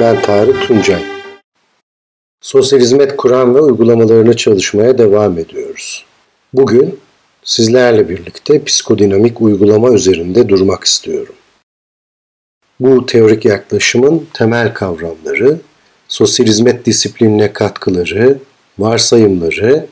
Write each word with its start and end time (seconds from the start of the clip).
Ben 0.00 0.22
Tarık 0.22 0.62
Tuncay. 0.62 1.02
Sosyal 2.40 2.80
hizmet 2.80 3.16
kuran 3.16 3.54
ve 3.54 3.60
uygulamalarını 3.60 4.36
çalışmaya 4.36 4.98
devam 4.98 5.38
ediyoruz. 5.38 6.04
Bugün 6.52 7.00
sizlerle 7.44 8.08
birlikte 8.08 8.64
psikodinamik 8.64 9.40
uygulama 9.40 9.92
üzerinde 9.92 10.48
durmak 10.48 10.84
istiyorum. 10.84 11.34
Bu 12.80 13.06
teorik 13.06 13.44
yaklaşımın 13.44 14.26
temel 14.32 14.74
kavramları, 14.74 15.58
sosyal 16.08 16.46
hizmet 16.46 16.86
disiplinine 16.86 17.52
katkıları, 17.52 18.38
varsayımları, 18.78 19.86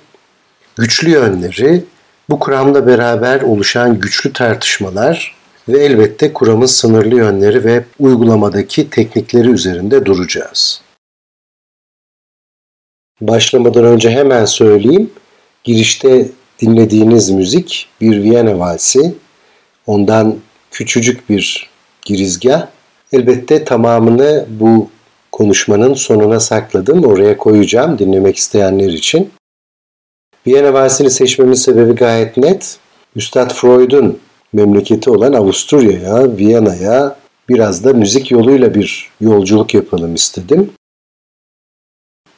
güçlü 0.77 1.11
yönleri, 1.11 1.85
bu 2.31 2.39
kuramla 2.39 2.87
beraber 2.87 3.41
oluşan 3.41 4.01
güçlü 4.01 4.33
tartışmalar 4.33 5.35
ve 5.69 5.85
elbette 5.85 6.33
kuramın 6.33 6.67
sınırlı 6.67 7.15
yönleri 7.15 7.65
ve 7.65 7.85
uygulamadaki 7.99 8.91
teknikleri 8.91 9.49
üzerinde 9.49 10.07
duracağız. 10.07 10.81
Başlamadan 13.21 13.85
önce 13.85 14.11
hemen 14.11 14.45
söyleyeyim. 14.45 15.11
Girişte 15.65 16.29
dinlediğiniz 16.61 17.31
müzik 17.31 17.89
bir 18.01 18.23
Viyana 18.23 18.59
valsi. 18.59 19.15
Ondan 19.87 20.37
küçücük 20.71 21.31
bir 21.31 21.71
girizgah. 22.03 22.67
Elbette 23.13 23.65
tamamını 23.65 24.47
bu 24.49 24.91
konuşmanın 25.33 25.95
sonuna 25.95 26.41
sakladım. 26.41 27.05
Oraya 27.05 27.37
koyacağım 27.37 27.99
dinlemek 27.99 28.37
isteyenler 28.37 28.89
için. 28.89 29.31
Viyana 30.47 30.73
valsini 30.73 31.11
seçmemin 31.11 31.55
sebebi 31.55 31.93
gayet 31.93 32.37
net. 32.37 32.79
Üstad 33.17 33.55
Freud'un 33.55 34.19
memleketi 34.53 35.11
olan 35.11 35.33
Avusturya'ya, 35.33 36.37
Viyana'ya 36.37 37.17
biraz 37.49 37.85
da 37.85 37.93
müzik 37.93 38.31
yoluyla 38.31 38.75
bir 38.75 39.11
yolculuk 39.21 39.75
yapalım 39.75 40.15
istedim. 40.15 40.71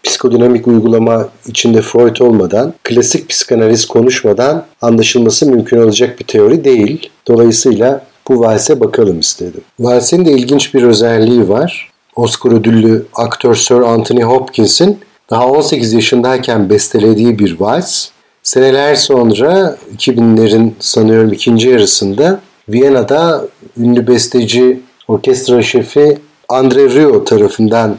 Psikodinamik 0.02 0.66
uygulama 0.68 1.28
içinde 1.46 1.82
Freud 1.82 2.16
olmadan, 2.16 2.74
klasik 2.84 3.28
psikanaliz 3.28 3.86
konuşmadan 3.86 4.66
anlaşılması 4.80 5.46
mümkün 5.46 5.80
olacak 5.80 6.20
bir 6.20 6.24
teori 6.24 6.64
değil. 6.64 7.10
Dolayısıyla 7.28 8.06
bu 8.28 8.40
valse 8.40 8.80
bakalım 8.80 9.20
istedim. 9.20 9.60
Valsin 9.80 10.24
de 10.24 10.32
ilginç 10.32 10.74
bir 10.74 10.82
özelliği 10.82 11.48
var. 11.48 11.90
Oscar 12.16 12.52
ödüllü 12.52 13.06
aktör 13.14 13.54
Sir 13.54 13.74
Anthony 13.74 14.22
Hopkins'in 14.22 14.98
daha 15.30 15.48
18 15.48 15.92
yaşındayken 15.92 16.70
bestelediği 16.70 17.38
bir 17.38 17.60
vals. 17.60 18.08
Seneler 18.48 18.94
sonra 18.94 19.76
2000'lerin 19.96 20.72
sanıyorum 20.80 21.32
ikinci 21.32 21.68
yarısında 21.68 22.40
Viyana'da 22.68 23.46
ünlü 23.78 24.06
besteci, 24.06 24.80
orkestra 25.08 25.62
şefi 25.62 26.18
Andre 26.48 26.90
Rio 26.90 27.24
tarafından 27.24 27.96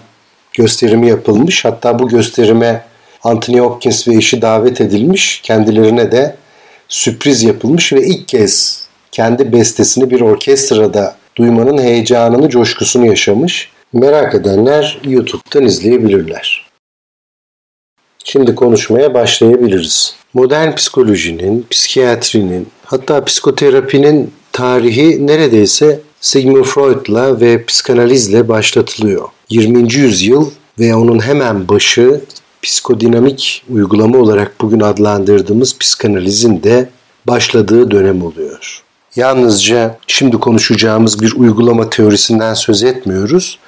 gösterimi 0.53 1.09
yapılmış. 1.09 1.65
Hatta 1.65 1.99
bu 1.99 2.07
gösterime 2.07 2.85
Anthony 3.23 3.59
Hopkins 3.59 4.07
ve 4.07 4.15
eşi 4.15 4.41
davet 4.41 4.81
edilmiş. 4.81 5.41
Kendilerine 5.43 6.11
de 6.11 6.35
sürpriz 6.87 7.43
yapılmış 7.43 7.93
ve 7.93 8.05
ilk 8.05 8.27
kez 8.27 8.83
kendi 9.11 9.53
bestesini 9.53 10.09
bir 10.09 10.21
orkestrada 10.21 11.15
duymanın 11.35 11.77
heyecanını, 11.77 12.49
coşkusunu 12.49 13.05
yaşamış. 13.05 13.71
Merak 13.93 14.35
edenler 14.35 15.01
YouTube'dan 15.03 15.65
izleyebilirler. 15.65 16.68
Şimdi 18.31 18.55
konuşmaya 18.55 19.13
başlayabiliriz. 19.13 20.15
Modern 20.33 20.75
psikolojinin, 20.75 21.65
psikiyatrinin, 21.69 22.67
hatta 22.85 23.25
psikoterapinin 23.25 24.31
tarihi 24.51 25.27
neredeyse 25.27 25.99
Sigmund 26.21 26.63
Freud'la 26.65 27.41
ve 27.41 27.65
psikanalizle 27.65 28.47
başlatılıyor. 28.47 29.27
20. 29.49 29.93
yüzyıl 29.93 30.49
ve 30.79 30.95
onun 30.95 31.19
hemen 31.19 31.67
başı 31.67 32.21
psikodinamik 32.61 33.63
uygulama 33.69 34.17
olarak 34.17 34.61
bugün 34.61 34.79
adlandırdığımız 34.79 35.77
psikanalizin 35.77 36.63
de 36.63 36.89
başladığı 37.27 37.91
dönem 37.91 38.23
oluyor. 38.23 38.83
Yalnızca 39.15 39.97
şimdi 40.07 40.37
konuşacağımız 40.37 41.21
bir 41.21 41.33
uygulama 41.35 41.89
teorisinden 41.89 42.53
söz 42.53 42.83
etmiyoruz. 42.83 43.59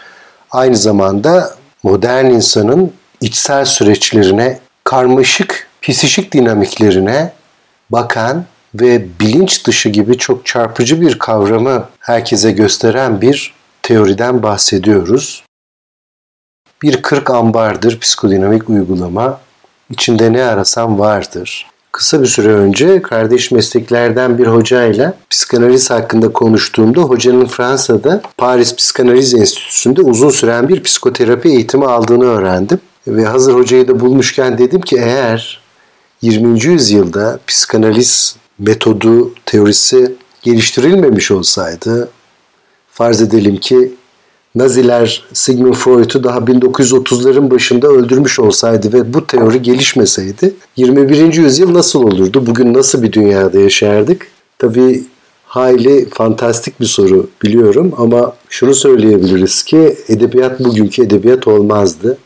Aynı 0.52 0.76
zamanda 0.76 1.56
modern 1.84 2.26
insanın 2.26 2.92
içsel 3.22 3.66
süreçlerine, 3.66 4.60
karmaşık 4.84 5.68
psişik 5.82 6.34
dinamiklerine 6.34 7.34
bakan 7.90 8.46
ve 8.76 9.20
bilinç 9.20 9.68
dışı 9.68 9.90
gibi 9.90 10.18
çok 10.18 10.46
çarpıcı 10.46 11.02
bir 11.02 11.20
kavramı 11.20 11.90
herkese 12.00 12.52
gösteren 12.52 13.22
bir 13.22 13.54
teoriden 13.82 14.44
bahsediyoruz. 14.44 15.44
Bir 16.82 17.02
kırk 17.02 17.30
ambardır 17.30 18.00
psikodinamik 18.00 18.70
uygulama. 18.70 19.40
İçinde 19.90 20.34
ne 20.34 20.44
arasam 20.44 21.00
vardır. 21.00 21.68
Kısa 21.92 22.22
bir 22.22 22.28
süre 22.28 22.54
önce 22.54 23.02
kardeş 23.02 23.52
mesleklerden 23.52 24.38
bir 24.38 24.48
hocayla 24.48 25.14
psikanaliz 25.30 25.90
hakkında 25.90 26.34
konuştuğumda 26.34 27.02
hocanın 27.02 27.46
Fransa'da 27.46 28.22
Paris 28.38 28.76
Psikanaliz 28.76 29.34
Enstitüsü'nde 29.34 30.02
uzun 30.02 30.30
süren 30.30 30.70
bir 30.70 30.84
psikoterapi 30.84 31.50
eğitimi 31.50 31.86
aldığını 31.86 32.26
öğrendim. 32.26 32.80
Ve 33.08 33.26
hazır 33.26 33.54
hocayı 33.54 33.88
da 33.88 34.00
bulmuşken 34.00 34.58
dedim 34.58 34.82
ki 34.82 34.98
eğer 34.98 35.62
20. 36.22 36.64
yüzyılda 36.64 37.40
psikanaliz 37.48 38.36
metodu, 38.60 39.34
teorisi 39.46 40.16
geliştirilmemiş 40.42 41.32
olsaydı 41.32 42.10
farz 42.92 43.22
edelim 43.22 43.58
ki 43.58 43.92
Naziler 44.56 45.24
Sigmund 45.34 45.74
Freud'u 45.74 46.24
daha 46.24 46.38
1930'ların 46.38 47.52
başında 47.52 47.88
öldürmüş 47.88 48.40
olsaydı 48.40 48.94
ve 48.94 49.14
bu 49.14 49.28
teori 49.28 49.62
gelişmeseydi 49.62 50.54
21. 50.78 51.34
yüzyıl 51.34 51.74
nasıl 51.74 52.04
olurdu? 52.04 52.48
Bugün 52.48 52.74
nasıl 52.74 53.04
bir 53.04 53.12
dünyada 53.12 53.60
yaşardık? 53.60 54.28
Tabii 54.58 55.04
hayli 55.46 56.10
fantastik 56.10 56.80
bir 56.80 56.86
soru 56.86 57.30
biliyorum 57.44 57.94
ama 57.98 58.36
şunu 58.50 58.76
söyleyebiliriz 58.76 59.64
ki 59.64 59.98
edebiyat 60.08 60.60
bugünkü 60.60 61.04
edebiyat 61.04 61.48
olmazdı. 61.48 62.18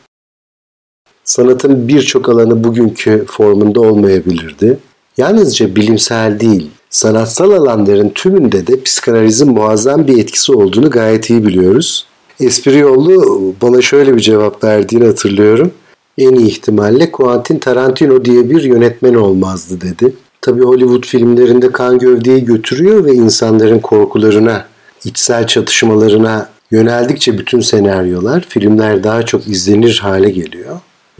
Sanatın 1.26 1.88
birçok 1.88 2.28
alanı 2.28 2.64
bugünkü 2.64 3.24
formunda 3.28 3.80
olmayabilirdi. 3.80 4.78
Yalnızca 5.16 5.76
bilimsel 5.76 6.40
değil, 6.40 6.70
sanatsal 6.90 7.50
alanların 7.50 8.08
tümünde 8.08 8.66
de 8.66 8.82
psikanalizin 8.82 9.52
muazzam 9.52 10.06
bir 10.06 10.18
etkisi 10.18 10.52
olduğunu 10.52 10.90
gayet 10.90 11.30
iyi 11.30 11.46
biliyoruz. 11.46 12.06
Espri 12.40 12.78
yollu 12.78 13.54
bana 13.62 13.82
şöyle 13.82 14.16
bir 14.16 14.20
cevap 14.20 14.64
verdiğini 14.64 15.06
hatırlıyorum. 15.06 15.70
En 16.18 16.34
iyi 16.34 16.48
ihtimalle 16.48 17.12
Quentin 17.12 17.58
Tarantino 17.58 18.24
diye 18.24 18.50
bir 18.50 18.62
yönetmen 18.62 19.14
olmazdı 19.14 19.80
dedi. 19.80 20.14
Tabi 20.40 20.62
Hollywood 20.62 21.04
filmlerinde 21.04 21.72
kan 21.72 21.98
gövdeyi 21.98 22.44
götürüyor 22.44 23.04
ve 23.04 23.12
insanların 23.12 23.78
korkularına, 23.78 24.66
içsel 25.04 25.46
çatışmalarına 25.46 26.48
yöneldikçe 26.70 27.38
bütün 27.38 27.60
senaryolar, 27.60 28.46
filmler 28.48 29.04
daha 29.04 29.22
çok 29.22 29.48
izlenir 29.48 29.98
hale 30.02 30.30
geliyor. 30.30 30.76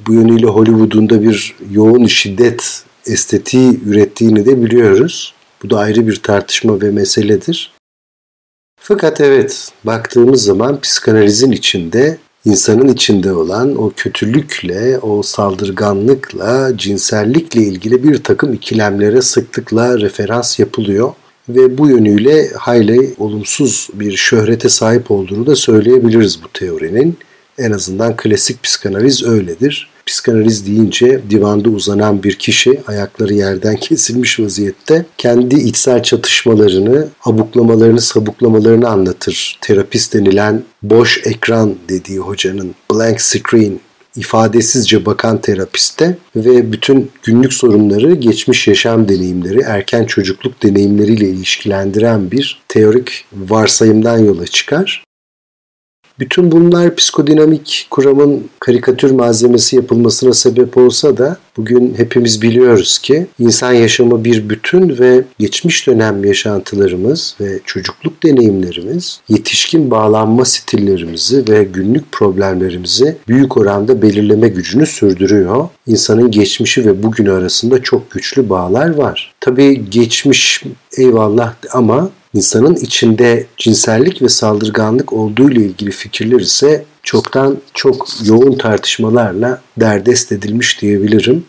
Bu 0.07 0.15
yönüyle 0.15 0.47
Hollywood'un 0.47 1.11
da 1.11 1.23
bir 1.23 1.55
yoğun 1.71 2.07
şiddet 2.07 2.85
estetiği 3.07 3.81
ürettiğini 3.85 4.47
de 4.47 4.63
biliyoruz. 4.63 5.35
Bu 5.63 5.71
da 5.71 5.79
ayrı 5.79 6.07
bir 6.07 6.17
tartışma 6.17 6.81
ve 6.81 6.91
meseledir. 6.91 7.73
Fakat 8.81 9.21
evet 9.21 9.73
baktığımız 9.85 10.43
zaman 10.43 10.81
psikanalizin 10.81 11.51
içinde 11.51 12.19
insanın 12.45 12.89
içinde 12.89 13.33
olan 13.33 13.77
o 13.77 13.93
kötülükle, 13.97 14.99
o 14.99 15.23
saldırganlıkla, 15.23 16.77
cinsellikle 16.77 17.61
ilgili 17.61 18.03
bir 18.03 18.23
takım 18.25 18.55
ikilemlere 18.55 19.23
sıklıkla 19.23 19.99
referans 19.99 20.59
yapılıyor 20.59 21.13
ve 21.49 21.79
bu 21.79 21.89
yönüyle 21.89 22.51
hayli 22.51 23.15
olumsuz 23.19 23.89
bir 23.95 24.17
şöhrete 24.17 24.69
sahip 24.69 25.11
olduğunu 25.11 25.47
da 25.47 25.57
söyleyebiliriz 25.57 26.43
bu 26.43 26.49
teorinin. 26.49 27.19
En 27.59 27.73
azından 27.73 28.17
klasik 28.17 28.63
psikanaliz 28.63 29.25
öyledir. 29.25 29.96
Psikanaliz 30.07 30.67
deyince 30.67 31.21
divanda 31.31 31.69
uzanan 31.69 32.23
bir 32.23 32.35
kişi 32.35 32.81
ayakları 32.87 33.35
yerden 33.35 33.77
kesilmiş 33.81 34.41
vaziyette 34.41 35.07
kendi 35.19 35.55
içsel 35.55 36.03
çatışmalarını, 36.03 37.09
abuklamalarını, 37.25 38.01
sabuklamalarını 38.01 38.89
anlatır. 38.89 39.59
Terapist 39.61 40.15
denilen 40.15 40.63
boş 40.83 41.21
ekran 41.27 41.75
dediği 41.89 42.19
hocanın 42.19 42.75
blank 42.91 43.21
screen 43.21 43.81
ifadesizce 44.17 45.07
bakan 45.07 45.41
terapiste 45.41 46.19
ve 46.37 46.73
bütün 46.73 47.11
günlük 47.23 47.53
sorunları, 47.53 48.15
geçmiş 48.15 48.69
yaşam 48.69 49.09
deneyimleri, 49.09 49.61
erken 49.61 50.05
çocukluk 50.05 50.63
deneyimleriyle 50.63 51.29
ilişkilendiren 51.29 52.31
bir 52.31 52.63
teorik 52.69 53.25
varsayımdan 53.33 54.19
yola 54.19 54.47
çıkar. 54.47 55.06
Bütün 56.19 56.53
bunlar 56.53 56.97
psikodinamik 56.97 57.87
kuramın 57.91 58.49
karikatür 58.61 59.11
malzemesi 59.11 59.77
yapılmasına 59.77 60.33
sebep 60.33 60.77
olsa 60.77 61.17
da 61.17 61.37
bugün 61.57 61.95
hepimiz 61.97 62.43
biliyoruz 62.43 62.99
ki 62.99 63.27
insan 63.39 63.73
yaşamı 63.73 64.25
bir 64.25 64.49
bütün 64.49 64.99
ve 64.99 65.25
geçmiş 65.39 65.87
dönem 65.87 66.25
yaşantılarımız 66.25 67.37
ve 67.41 67.61
çocukluk 67.65 68.23
deneyimlerimiz 68.23 69.21
yetişkin 69.29 69.91
bağlanma 69.91 70.45
stillerimizi 70.45 71.49
ve 71.49 71.65
günlük 71.65 72.13
problemlerimizi 72.13 73.17
büyük 73.29 73.57
oranda 73.57 74.03
belirleme 74.03 74.49
gücünü 74.49 74.87
sürdürüyor. 74.87 75.69
İnsanın 75.87 76.31
geçmişi 76.31 76.87
ve 76.87 77.03
bugünü 77.03 77.33
arasında 77.33 77.83
çok 77.83 78.11
güçlü 78.11 78.49
bağlar 78.49 78.95
var. 78.95 79.35
Tabii 79.41 79.91
geçmiş 79.91 80.63
eyvallah 80.99 81.55
ama 81.73 82.11
insanın 82.35 82.75
içinde 82.75 83.47
cinsellik 83.57 84.23
ve 84.23 84.29
saldırganlık 84.29 85.13
olduğu 85.13 85.51
ile 85.51 85.61
ilgili 85.61 85.91
fikirler 85.91 86.41
ise 86.41 86.85
çoktan 87.03 87.59
çok 87.75 88.09
yoğun 88.25 88.59
tartışmalarla 88.59 89.63
derdest 89.77 90.33
edilmiş 90.33 90.83
diyebilirim. 90.83 91.45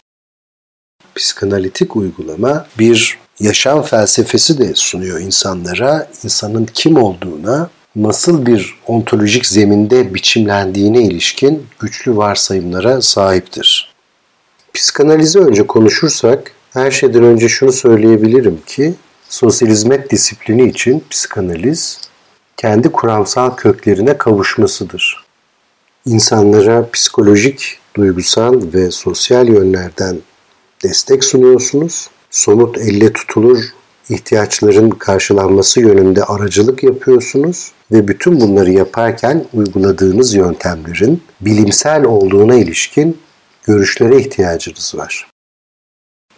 Psikanalitik 1.15 1.95
uygulama 1.95 2.67
bir 2.79 3.17
yaşam 3.39 3.81
felsefesi 3.81 4.57
de 4.57 4.71
sunuyor 4.75 5.19
insanlara. 5.19 6.09
İnsanın 6.23 6.67
kim 6.73 6.97
olduğuna, 6.97 7.69
nasıl 7.95 8.45
bir 8.45 8.75
ontolojik 8.87 9.45
zeminde 9.45 10.13
biçimlendiğine 10.13 11.03
ilişkin 11.03 11.65
güçlü 11.79 12.17
varsayımlara 12.17 13.01
sahiptir. 13.01 13.93
Psikanalizi 14.73 15.39
önce 15.39 15.67
konuşursak 15.67 16.51
her 16.73 16.91
şeyden 16.91 17.23
önce 17.23 17.49
şunu 17.49 17.71
söyleyebilirim 17.71 18.59
ki 18.67 18.93
sosyalizmet 19.29 20.11
disiplini 20.11 20.69
için 20.69 21.03
psikanaliz 21.09 22.01
kendi 22.57 22.91
kuramsal 22.91 23.55
köklerine 23.55 24.17
kavuşmasıdır. 24.17 25.25
İnsanlara 26.05 26.89
psikolojik, 26.89 27.79
duygusal 27.95 28.61
ve 28.73 28.91
sosyal 28.91 29.47
yönlerden 29.47 30.17
destek 30.83 31.23
sunuyorsunuz. 31.23 32.09
Somut 32.29 32.77
elle 32.77 33.13
tutulur 33.13 33.57
ihtiyaçların 34.09 34.89
karşılanması 34.89 35.79
yönünde 35.81 36.23
aracılık 36.23 36.83
yapıyorsunuz 36.83 37.71
ve 37.91 38.07
bütün 38.07 38.41
bunları 38.41 38.71
yaparken 38.71 39.45
uyguladığınız 39.53 40.33
yöntemlerin 40.33 41.23
bilimsel 41.41 42.03
olduğuna 42.05 42.55
ilişkin 42.55 43.17
görüşlere 43.63 44.19
ihtiyacınız 44.19 44.95
var. 44.97 45.27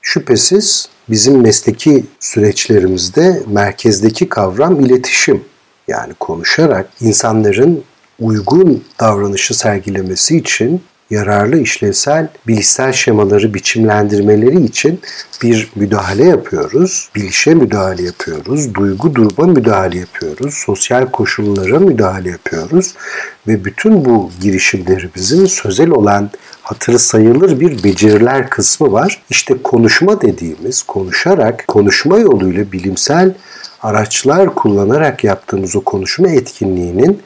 Şüphesiz 0.02 0.90
bizim 1.10 1.42
mesleki 1.42 2.06
süreçlerimizde 2.20 3.44
merkezdeki 3.48 4.30
kavram 4.30 4.80
iletişim. 4.80 5.46
Yani 5.88 6.14
konuşarak 6.14 6.90
insanların 7.02 7.84
uygun 8.20 8.84
davranışı 9.00 9.58
sergilemesi 9.58 10.38
için 10.38 10.82
yararlı 11.10 11.60
işlevsel 11.60 12.28
bilişsel 12.48 12.94
şemaları 12.94 13.54
biçimlendirmeleri 13.54 14.64
için 14.64 15.00
bir 15.44 15.72
müdahale 15.76 16.24
yapıyoruz. 16.24 17.10
Bilişe 17.16 17.54
müdahale 17.54 18.04
yapıyoruz. 18.04 18.76
Duygu 18.76 19.16
duruma 19.16 19.54
müdahale 19.54 20.00
yapıyoruz. 20.00 20.54
Sosyal 20.54 21.06
koşullara 21.06 21.80
müdahale 21.80 22.30
yapıyoruz. 22.30 22.96
Ve 23.48 23.66
bütün 23.66 24.06
bu 24.06 24.30
girişimlerimizin 24.42 25.46
sözel 25.46 25.90
olan 25.90 26.30
hatırı 26.62 27.00
sayılır 27.00 27.60
bir 27.60 27.84
beceriler 27.84 28.50
kısmı 28.50 28.92
var. 28.92 29.22
İşte 29.30 29.54
konuşma 29.64 30.22
dediğimiz, 30.22 30.84
konuşarak, 30.84 31.68
konuşma 31.68 32.18
yoluyla 32.18 32.72
bilimsel 32.72 33.34
araçlar 33.82 34.56
kullanarak 34.56 35.24
yaptığımız 35.24 35.76
o 35.76 35.82
konuşma 35.82 36.30
etkinliğinin 36.30 37.22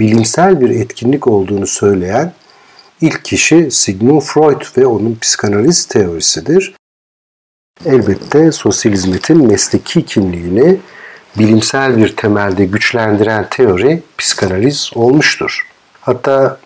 bilimsel 0.00 0.60
bir 0.60 0.70
etkinlik 0.70 1.26
olduğunu 1.26 1.66
söyleyen 1.66 2.32
ilk 3.04 3.24
kişi 3.24 3.70
Sigmund 3.70 4.20
Freud 4.20 4.62
ve 4.76 4.86
onun 4.86 5.18
psikanaliz 5.20 5.84
teorisidir. 5.84 6.74
Elbette 7.86 8.52
sosyal 8.52 8.92
hizmetin 8.92 9.46
mesleki 9.46 10.06
kimliğini 10.06 10.78
bilimsel 11.38 11.96
bir 11.96 12.16
temelde 12.16 12.64
güçlendiren 12.64 13.46
teori 13.50 14.02
psikanaliz 14.18 14.90
olmuştur. 14.94 15.66
Hatta 16.00 16.58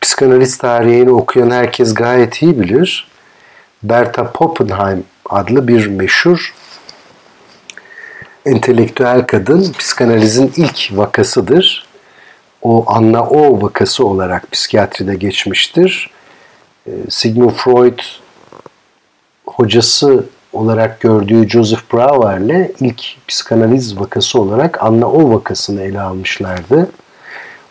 psikanaliz 0.00 0.58
tarihini 0.58 1.10
okuyan 1.10 1.50
herkes 1.50 1.94
gayet 1.94 2.42
iyi 2.42 2.60
bilir. 2.60 3.08
Berta 3.82 4.32
Poppenheim 4.32 5.04
adlı 5.30 5.68
bir 5.68 5.86
meşhur 5.86 6.54
entelektüel 8.46 9.26
kadın 9.26 9.72
psikanalizin 9.72 10.52
ilk 10.56 10.88
vakasıdır. 10.92 11.86
O 12.64 12.84
Anna 12.86 13.26
O 13.26 13.62
vakası 13.62 14.06
olarak 14.06 14.52
psikiyatride 14.52 15.14
geçmiştir. 15.14 16.10
Ee, 16.86 16.90
Sigmund 17.08 17.50
Freud 17.50 17.98
hocası 19.46 20.24
olarak 20.52 21.00
gördüğü 21.00 21.48
Joseph 21.48 21.92
Brauer'le 21.92 22.70
ilk 22.80 23.02
psikanaliz 23.28 24.00
vakası 24.00 24.40
olarak 24.40 24.82
Anna 24.82 25.10
O 25.10 25.34
vakasını 25.34 25.82
ele 25.82 26.00
almışlardı. 26.00 26.90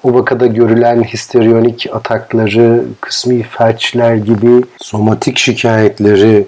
O 0.04 0.14
vakada 0.14 0.48
görülen 0.48 1.04
histerionik 1.04 1.88
atakları, 1.94 2.86
kısmi 3.02 3.44
felçler 3.44 4.16
gibi 4.16 4.66
somatik 4.78 5.38
şikayetleri 5.38 6.48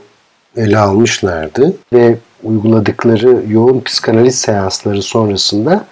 ele 0.57 0.77
almışlardı 0.77 1.73
ve 1.93 2.17
uyguladıkları 2.43 3.43
yoğun 3.47 3.81
psikanaliz 3.81 4.35
seansları 4.35 5.01
sonrasında 5.01 5.85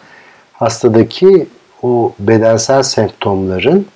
hastadaki 0.53 1.47
o 1.83 2.13
bedensel 2.19 2.83
semptomların 2.83 3.87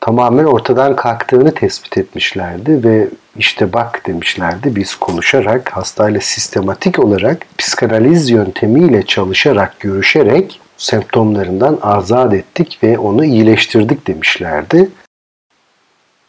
tamamen 0.00 0.44
ortadan 0.44 0.96
kalktığını 0.96 1.54
tespit 1.54 1.98
etmişlerdi 1.98 2.84
ve 2.84 3.08
işte 3.36 3.72
bak 3.72 4.02
demişlerdi 4.06 4.76
biz 4.76 4.94
konuşarak 4.94 5.76
hastayla 5.76 6.20
sistematik 6.20 6.98
olarak 6.98 7.46
psikanaliz 7.58 8.30
yöntemiyle 8.30 9.02
çalışarak 9.02 9.80
görüşerek 9.80 10.60
semptomlarından 10.76 11.78
azat 11.82 12.34
ettik 12.34 12.78
ve 12.82 12.98
onu 12.98 13.24
iyileştirdik 13.24 14.06
demişlerdi. 14.06 14.88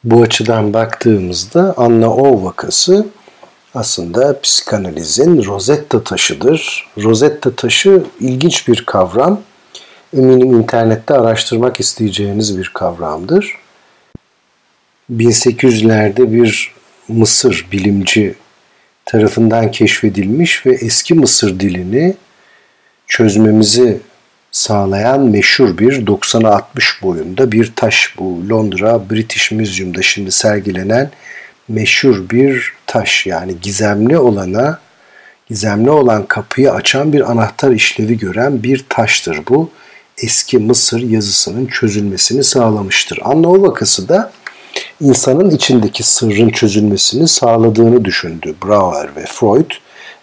Bu 0.04 0.22
açıdan 0.22 0.74
baktığımızda 0.74 1.74
Anna 1.78 2.16
O 2.16 2.44
vakası 2.44 3.08
aslında 3.76 4.42
psikanalizin 4.42 5.46
Rosetta 5.46 6.04
taşıdır. 6.04 6.88
Rosetta 7.04 7.56
taşı 7.56 8.04
ilginç 8.20 8.68
bir 8.68 8.86
kavram. 8.86 9.40
Eminim 10.18 10.54
internette 10.54 11.14
araştırmak 11.14 11.80
isteyeceğiniz 11.80 12.58
bir 12.58 12.72
kavramdır. 12.74 13.56
1800'lerde 15.12 16.34
bir 16.34 16.74
Mısır 17.08 17.68
bilimci 17.72 18.36
tarafından 19.06 19.72
keşfedilmiş 19.72 20.66
ve 20.66 20.74
eski 20.74 21.14
Mısır 21.14 21.60
dilini 21.60 22.16
çözmemizi 23.08 24.00
sağlayan 24.52 25.20
meşhur 25.20 25.78
bir 25.78 26.06
90'a 26.06 26.56
60 26.56 27.02
boyunda 27.02 27.52
bir 27.52 27.74
taş 27.76 28.16
bu 28.20 28.50
Londra 28.50 29.10
British 29.10 29.52
Museum'da 29.52 30.02
şimdi 30.02 30.32
sergilenen 30.32 31.12
meşhur 31.68 32.30
bir 32.30 32.74
taş 32.88 33.26
yani 33.26 33.56
gizemli 33.62 34.18
olana 34.18 34.80
gizemli 35.48 35.90
olan 35.90 36.26
kapıyı 36.26 36.72
açan 36.72 37.14
bir 37.14 37.32
anahtar 37.32 37.72
işlevi 37.72 38.18
gören 38.18 38.64
bir 38.64 38.86
taştır 38.90 39.40
bu. 39.50 39.70
Eski 40.18 40.58
Mısır 40.58 41.02
yazısının 41.02 41.66
çözülmesini 41.66 42.44
sağlamıştır. 42.44 43.20
Anna 43.24 43.50
o 43.50 43.62
vakası 43.62 44.10
da 44.10 44.32
insanın 45.02 45.50
içindeki 45.50 46.04
sırrın 46.04 46.50
çözülmesini 46.50 47.28
sağladığını 47.28 48.06
düşündü 48.06 48.56
Brauer 48.66 49.16
ve 49.16 49.26
Freud 49.26 49.72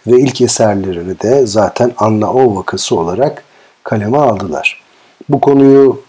ve 0.07 0.21
ilk 0.21 0.41
eserlerini 0.41 1.21
de 1.21 1.47
zaten 1.47 1.93
Anna 1.97 2.33
O 2.33 2.57
vakası 2.57 2.97
olarak 2.97 3.45
kaleme 3.85 4.19
aldılar. 4.19 4.83
Bu 5.29 5.41
konuyu 5.41 6.03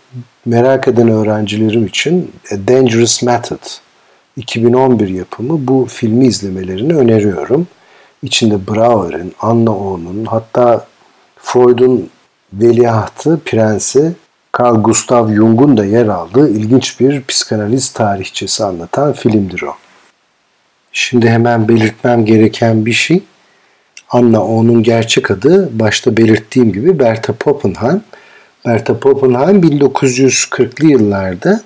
merak 0.45 0.87
eden 0.87 1.07
öğrencilerim 1.07 1.85
için 1.85 2.31
A 2.51 2.67
Dangerous 2.67 3.23
Method 3.23 3.67
2011 4.37 5.07
yapımı 5.07 5.67
bu 5.67 5.87
filmi 5.89 6.25
izlemelerini 6.25 6.95
öneriyorum. 6.95 7.67
İçinde 8.23 8.67
Brauer'in, 8.67 9.33
Anna 9.39 9.77
O'nun 9.77 10.25
hatta 10.25 10.87
Freud'un 11.37 12.09
veliahtı, 12.53 13.39
prensi 13.45 14.11
Carl 14.59 14.75
Gustav 14.75 15.33
Jung'un 15.33 15.77
da 15.77 15.85
yer 15.85 16.07
aldığı 16.07 16.49
ilginç 16.49 16.99
bir 16.99 17.23
psikanaliz 17.23 17.89
tarihçesi 17.89 18.63
anlatan 18.63 19.13
filmdir 19.13 19.61
o. 19.61 19.75
Şimdi 20.91 21.29
hemen 21.29 21.67
belirtmem 21.67 22.25
gereken 22.25 22.85
bir 22.85 22.93
şey. 22.93 23.23
Anna 24.09 24.45
O'nun 24.45 24.83
gerçek 24.83 25.31
adı 25.31 25.79
başta 25.79 26.17
belirttiğim 26.17 26.73
gibi 26.73 26.99
Berta 26.99 27.33
Poppenheim. 27.33 28.01
Berta 28.65 28.99
Poppenheim 28.99 29.61
1940'lı 29.61 30.87
yıllarda 30.87 31.61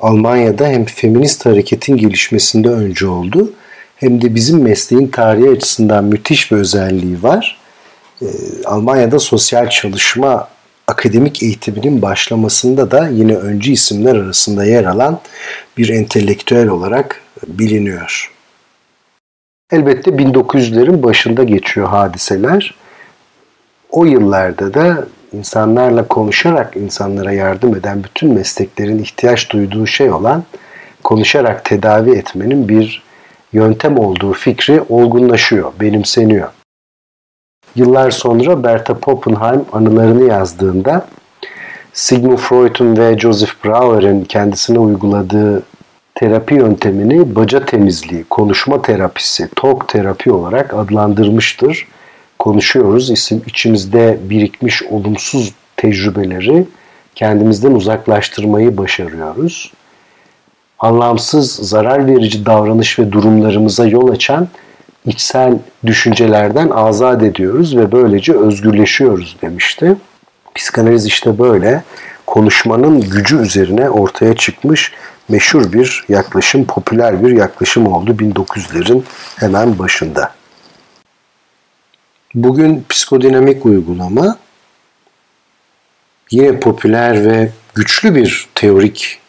Almanya'da 0.00 0.66
hem 0.66 0.84
feminist 0.84 1.46
hareketin 1.46 1.96
gelişmesinde 1.96 2.68
önce 2.68 3.06
oldu 3.06 3.52
hem 3.96 4.22
de 4.22 4.34
bizim 4.34 4.62
mesleğin 4.62 5.06
tarihi 5.06 5.50
açısından 5.50 6.04
müthiş 6.04 6.52
bir 6.52 6.56
özelliği 6.56 7.22
var. 7.22 7.57
Ee, 8.22 8.26
Almanya'da 8.64 9.18
sosyal 9.18 9.70
çalışma 9.70 10.48
akademik 10.86 11.42
eğitiminin 11.42 12.02
başlamasında 12.02 12.90
da 12.90 13.08
yine 13.08 13.36
öncü 13.36 13.72
isimler 13.72 14.16
arasında 14.16 14.64
yer 14.64 14.84
alan 14.84 15.20
bir 15.76 15.88
entelektüel 15.88 16.68
olarak 16.68 17.20
biliniyor. 17.46 18.32
Elbette 19.72 20.10
1900'lerin 20.10 21.02
başında 21.02 21.44
geçiyor 21.44 21.88
hadiseler. 21.88 22.74
O 23.90 24.04
yıllarda 24.04 24.74
da 24.74 25.06
insanlarla 25.32 26.08
konuşarak 26.08 26.76
insanlara 26.76 27.32
yardım 27.32 27.76
eden 27.76 28.04
bütün 28.04 28.34
mesleklerin 28.34 28.98
ihtiyaç 28.98 29.50
duyduğu 29.50 29.86
şey 29.86 30.10
olan 30.10 30.44
konuşarak 31.04 31.64
tedavi 31.64 32.10
etmenin 32.10 32.68
bir 32.68 33.02
yöntem 33.52 33.98
olduğu 33.98 34.32
fikri 34.32 34.80
olgunlaşıyor, 34.88 35.72
benimseniyor. 35.80 36.57
Yıllar 37.76 38.10
sonra 38.10 38.62
Bertha 38.62 38.94
Poppenheim 38.94 39.64
anılarını 39.72 40.24
yazdığında 40.24 41.06
Sigmund 41.92 42.38
Freud'un 42.38 42.96
ve 42.96 43.18
Joseph 43.18 43.64
Brauer'in 43.64 44.24
kendisine 44.24 44.78
uyguladığı 44.78 45.62
terapi 46.14 46.54
yöntemini 46.54 47.36
baca 47.36 47.64
temizliği, 47.64 48.24
konuşma 48.24 48.82
terapisi, 48.82 49.48
talk 49.56 49.88
terapi 49.88 50.32
olarak 50.32 50.74
adlandırmıştır. 50.74 51.88
Konuşuyoruz, 52.38 53.10
isim 53.10 53.42
içimizde 53.46 54.18
birikmiş 54.22 54.82
olumsuz 54.82 55.54
tecrübeleri 55.76 56.66
kendimizden 57.14 57.72
uzaklaştırmayı 57.72 58.76
başarıyoruz. 58.76 59.72
Anlamsız, 60.78 61.54
zarar 61.54 62.06
verici 62.06 62.46
davranış 62.46 62.98
ve 62.98 63.12
durumlarımıza 63.12 63.86
yol 63.86 64.08
açan 64.08 64.48
içsel 65.08 65.58
düşüncelerden 65.86 66.70
azat 66.70 67.22
ediyoruz 67.22 67.76
ve 67.76 67.92
böylece 67.92 68.32
özgürleşiyoruz 68.32 69.36
demişti. 69.42 69.96
Psikanaliz 70.54 71.06
işte 71.06 71.38
böyle 71.38 71.82
konuşmanın 72.26 73.00
gücü 73.00 73.42
üzerine 73.42 73.90
ortaya 73.90 74.36
çıkmış 74.36 74.92
meşhur 75.28 75.72
bir 75.72 76.04
yaklaşım, 76.08 76.64
popüler 76.64 77.24
bir 77.24 77.30
yaklaşım 77.30 77.86
oldu 77.86 78.10
1900'lerin 78.10 79.02
hemen 79.36 79.78
başında. 79.78 80.34
Bugün 82.34 82.84
psikodinamik 82.88 83.66
uygulama 83.66 84.38
yine 86.30 86.60
popüler 86.60 87.24
ve 87.24 87.50
güçlü 87.74 88.14
bir 88.14 88.48
teorik 88.54 89.20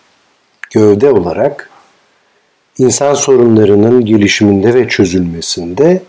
gövde 0.71 1.09
olarak 1.09 1.68
insan 2.79 3.13
sorunlarının 3.13 4.05
gelişiminde 4.05 4.73
ve 4.73 4.87
çözülmesinde 4.87 6.01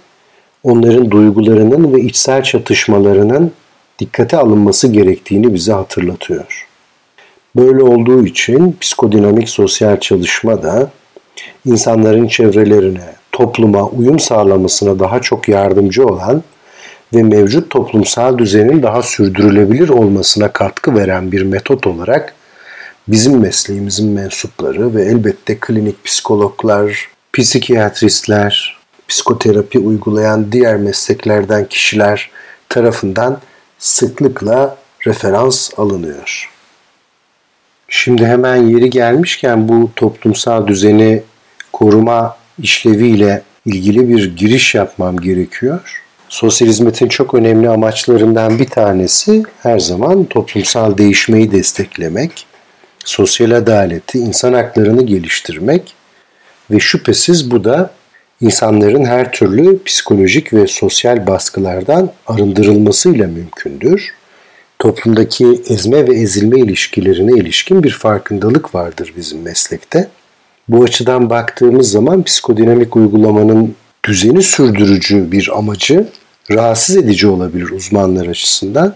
onların 0.63 1.11
duygularının 1.11 1.93
ve 1.93 2.01
içsel 2.01 2.43
çatışmalarının 2.43 3.53
dikkate 3.99 4.37
alınması 4.37 4.89
gerektiğini 4.89 5.55
bize 5.55 5.73
hatırlatıyor. 5.73 6.67
Böyle 7.57 7.83
olduğu 7.83 8.27
için 8.27 8.77
psikodinamik 8.81 9.49
sosyal 9.49 10.01
çalışma 10.01 10.63
da 10.63 10.91
insanların 11.65 12.29
çevrelerine, 12.29 13.15
topluma 13.33 13.87
uyum 13.87 14.19
sağlamasına 14.19 14.99
daha 14.99 15.21
çok 15.21 15.49
yardımcı 15.49 16.07
olan 16.07 16.43
ve 17.15 17.23
mevcut 17.23 17.71
toplumsal 17.71 18.39
düzenin 18.39 18.83
daha 18.83 19.03
sürdürülebilir 19.03 19.89
olmasına 19.89 20.53
katkı 20.53 20.95
veren 20.95 21.33
bir 21.33 21.43
metot 21.43 21.87
olarak 21.87 22.35
bizim 23.11 23.41
mesleğimizin 23.41 24.11
mensupları 24.11 24.95
ve 24.95 25.03
elbette 25.03 25.59
klinik 25.61 26.05
psikologlar, 26.05 27.09
psikiyatristler, 27.33 28.79
psikoterapi 29.09 29.79
uygulayan 29.79 30.53
diğer 30.53 30.77
mesleklerden 30.77 31.69
kişiler 31.69 32.31
tarafından 32.69 33.41
sıklıkla 33.79 34.77
referans 35.07 35.71
alınıyor. 35.79 36.51
Şimdi 37.89 38.27
hemen 38.27 38.57
yeri 38.57 38.91
gelmişken 38.91 39.69
bu 39.69 39.91
toplumsal 39.97 40.67
düzeni 40.67 41.23
koruma 41.73 42.37
işleviyle 42.63 43.43
ilgili 43.67 44.09
bir 44.09 44.37
giriş 44.37 44.75
yapmam 44.75 45.17
gerekiyor. 45.17 46.03
Sosyal 46.29 46.69
hizmetin 46.69 47.09
çok 47.09 47.35
önemli 47.35 47.69
amaçlarından 47.69 48.59
bir 48.59 48.67
tanesi 48.67 49.43
her 49.63 49.79
zaman 49.79 50.25
toplumsal 50.25 50.99
değişmeyi 50.99 51.53
desteklemek, 51.53 52.47
sosyal 53.05 53.51
adaleti, 53.51 54.19
insan 54.19 54.53
haklarını 54.53 55.03
geliştirmek 55.03 55.95
ve 56.71 56.81
şüphesiz 56.81 57.51
bu 57.51 57.65
da 57.65 57.91
insanların 58.41 59.05
her 59.05 59.33
türlü 59.33 59.85
psikolojik 59.85 60.53
ve 60.53 60.67
sosyal 60.67 61.27
baskılardan 61.27 62.11
arındırılmasıyla 62.27 63.27
mümkündür. 63.27 64.15
Toplumdaki 64.79 65.63
ezme 65.69 66.09
ve 66.09 66.15
ezilme 66.15 66.61
ilişkilerine 66.61 67.41
ilişkin 67.41 67.83
bir 67.83 67.91
farkındalık 67.91 68.75
vardır 68.75 69.13
bizim 69.17 69.43
meslekte. 69.43 70.09
Bu 70.69 70.85
açıdan 70.85 71.31
baktığımız 71.31 71.91
zaman 71.91 72.23
psikodinamik 72.23 72.97
uygulamanın 72.97 73.75
düzeni 74.05 74.43
sürdürücü 74.43 75.33
bir 75.33 75.59
amacı 75.59 76.09
rahatsız 76.51 76.97
edici 76.97 77.27
olabilir 77.27 77.71
uzmanlar 77.71 78.27
açısından. 78.27 78.95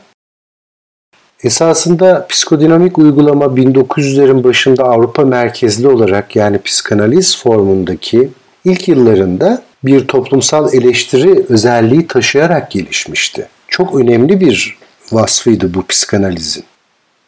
Esasında 1.45 2.27
psikodinamik 2.29 2.99
uygulama 2.99 3.45
1900'lerin 3.45 4.45
başında 4.45 4.85
Avrupa 4.85 5.25
merkezli 5.25 5.89
olarak 5.89 6.37
yani 6.37 6.59
psikanaliz 6.59 7.43
formundaki 7.43 8.29
ilk 8.65 8.89
yıllarında 8.89 9.63
bir 9.85 10.09
toplumsal 10.09 10.75
eleştiri 10.75 11.45
özelliği 11.49 12.07
taşıyarak 12.07 12.71
gelişmişti. 12.71 13.49
Çok 13.69 13.95
önemli 13.95 14.41
bir 14.41 14.79
vasfıydı 15.13 15.75
bu 15.75 15.87
psikanalizin. 15.87 16.65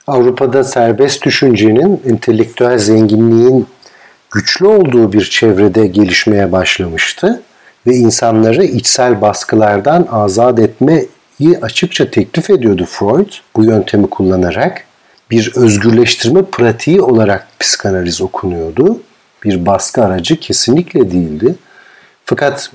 Avrupa'da 0.07 0.65
serbest 0.65 1.25
düşüncenin, 1.25 2.03
entelektüel 2.11 2.79
zenginliğin 2.79 3.67
güçlü 4.31 4.67
olduğu 4.67 5.13
bir 5.13 5.25
çevrede 5.25 5.87
gelişmeye 5.87 6.53
başlamıştı 6.53 7.43
ve 7.87 7.95
insanları 7.95 8.65
içsel 8.65 9.21
baskılardan 9.21 10.09
azat 10.11 10.59
etmeyi 10.59 11.09
açıkça 11.63 12.11
teklif 12.11 12.51
ediyordu 12.51 12.85
Freud 12.89 13.33
bu 13.57 13.65
yöntemi 13.65 14.11
kullanarak. 14.11 14.85
Bir 15.31 15.53
özgürleştirme 15.57 16.43
pratiği 16.43 17.01
olarak 17.01 17.47
psikanaliz 17.61 18.21
okunuyordu. 18.21 19.01
Bir 19.45 19.67
baskı 19.67 20.05
aracı 20.05 20.41
kesinlikle 20.41 21.11
değildi. 21.11 21.55
Fakat 22.25 22.71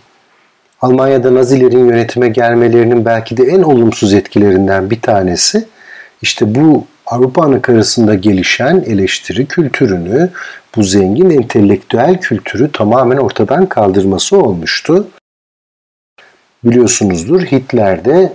Almanya'da 0.82 1.36
Nazilerin 1.36 1.90
yönetime 1.90 2.30
gelmelerinin 2.30 3.06
belki 3.06 3.38
de 3.38 3.44
en 3.44 3.62
olumsuz 3.62 4.14
etkilerinden 4.14 4.90
bir 4.90 5.02
tanesi 5.02 5.68
işte 6.22 6.56
bu 6.56 6.86
Avrupa 7.06 7.44
anakarasında 7.44 8.16
gelişen 8.16 8.84
eleştiri 8.88 9.46
kültürünü, 9.46 10.30
bu 10.76 10.84
zengin 10.84 11.30
entelektüel 11.30 12.20
kültürü 12.22 12.72
tamamen 12.72 13.18
ortadan 13.18 13.66
kaldırması 13.66 14.38
olmuştu. 14.38 15.08
Biliyorsunuzdur 16.64 17.42
Hitler 17.42 18.06
de 18.06 18.34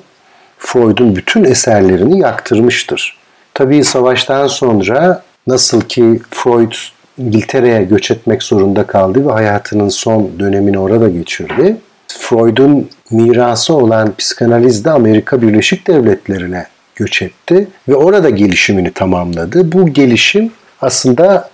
Freud'un 0.67 1.17
bütün 1.17 1.45
eserlerini 1.45 2.19
yaktırmıştır. 2.19 3.17
Tabii 3.55 3.85
savaştan 3.85 4.47
sonra 4.47 5.23
nasıl 5.47 5.81
ki 5.81 6.21
Freud 6.31 6.73
İngiltere'ye 7.19 7.83
göç 7.83 8.11
etmek 8.11 8.43
zorunda 8.43 8.87
kaldı 8.87 9.27
ve 9.27 9.33
hayatının 9.33 9.89
son 9.89 10.31
dönemini 10.39 10.79
orada 10.79 11.09
geçirdi. 11.09 11.77
Freud'un 12.09 12.89
mirası 13.11 13.75
olan 13.75 14.15
psikanaliz 14.19 14.85
de 14.85 14.91
Amerika 14.91 15.43
Birleşik 15.43 15.87
Devletleri'ne 15.87 16.67
göç 16.97 17.23
etti 17.23 17.69
ve 17.89 17.95
orada 17.95 18.31
gelişimini 18.31 18.93
tamamladı. 18.93 19.73
Bu 19.73 19.89
gelişim 19.89 20.53
aslında 20.81 21.51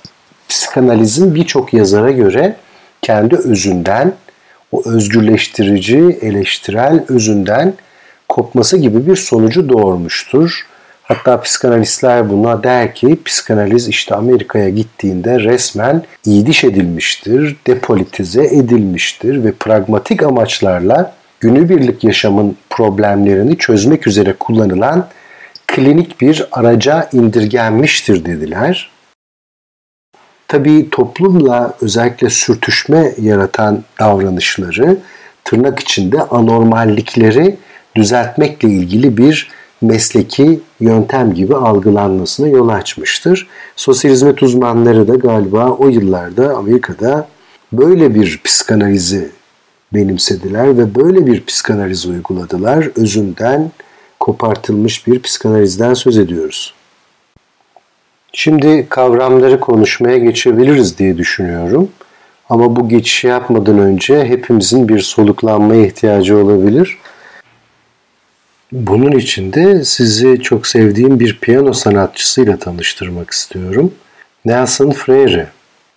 psikanalizin 0.48 1.34
birçok 1.34 1.74
yazara 1.74 2.10
göre 2.10 2.56
kendi 3.02 3.36
özünden, 3.36 4.12
o 4.72 4.82
özgürleştirici, 4.86 6.18
eleştirel 6.22 7.04
özünden 7.08 7.74
kopması 8.32 8.76
gibi 8.76 9.06
bir 9.06 9.16
sonucu 9.16 9.68
doğurmuştur. 9.68 10.66
Hatta 11.02 11.40
psikanalistler 11.40 12.30
buna 12.30 12.62
der 12.62 12.94
ki 12.94 13.18
psikanaliz 13.24 13.88
işte 13.88 14.14
Amerika'ya 14.14 14.68
gittiğinde 14.68 15.40
resmen 15.40 16.02
iyiliş 16.24 16.64
edilmiştir, 16.64 17.56
depolitize 17.66 18.44
edilmiştir 18.44 19.44
ve 19.44 19.52
pragmatik 19.52 20.22
amaçlarla 20.22 21.14
günübirlik 21.40 22.04
yaşamın 22.04 22.56
problemlerini 22.70 23.58
çözmek 23.58 24.06
üzere 24.06 24.32
kullanılan 24.32 25.08
klinik 25.66 26.20
bir 26.20 26.46
araca 26.52 27.08
indirgenmiştir 27.12 28.24
dediler. 28.24 28.90
Tabii 30.48 30.90
toplumla 30.90 31.74
özellikle 31.80 32.30
sürtüşme 32.30 33.12
yaratan 33.18 33.84
davranışları 34.00 34.98
tırnak 35.44 35.80
içinde 35.80 36.22
anormallikleri 36.22 37.56
düzeltmekle 37.96 38.68
ilgili 38.68 39.16
bir 39.16 39.50
mesleki 39.82 40.60
yöntem 40.80 41.34
gibi 41.34 41.56
algılanmasına 41.56 42.48
yol 42.48 42.68
açmıştır. 42.68 43.48
Sosyal 43.76 44.36
uzmanları 44.42 45.08
da 45.08 45.14
galiba 45.14 45.70
o 45.70 45.88
yıllarda 45.88 46.56
Amerika'da 46.56 47.28
böyle 47.72 48.14
bir 48.14 48.40
psikanalizi 48.44 49.30
benimsediler 49.94 50.78
ve 50.78 50.94
böyle 50.94 51.26
bir 51.26 51.44
psikanaliz 51.44 52.06
uyguladılar. 52.06 52.88
Özünden 52.96 53.70
kopartılmış 54.20 55.06
bir 55.06 55.22
psikanalizden 55.22 55.94
söz 55.94 56.18
ediyoruz. 56.18 56.74
Şimdi 58.32 58.86
kavramları 58.88 59.60
konuşmaya 59.60 60.18
geçebiliriz 60.18 60.98
diye 60.98 61.18
düşünüyorum. 61.18 61.88
Ama 62.50 62.76
bu 62.76 62.88
geçişi 62.88 63.26
yapmadan 63.26 63.78
önce 63.78 64.24
hepimizin 64.24 64.88
bir 64.88 65.00
soluklanmaya 65.00 65.86
ihtiyacı 65.86 66.36
olabilir. 66.36 66.98
Bunun 68.72 69.12
için 69.12 69.52
de 69.52 69.84
sizi 69.84 70.40
çok 70.42 70.66
sevdiğim 70.66 71.20
bir 71.20 71.38
piyano 71.40 71.72
sanatçısıyla 71.72 72.56
tanıştırmak 72.56 73.30
istiyorum. 73.30 73.92
Nelson 74.44 74.90
Freire. 74.90 75.48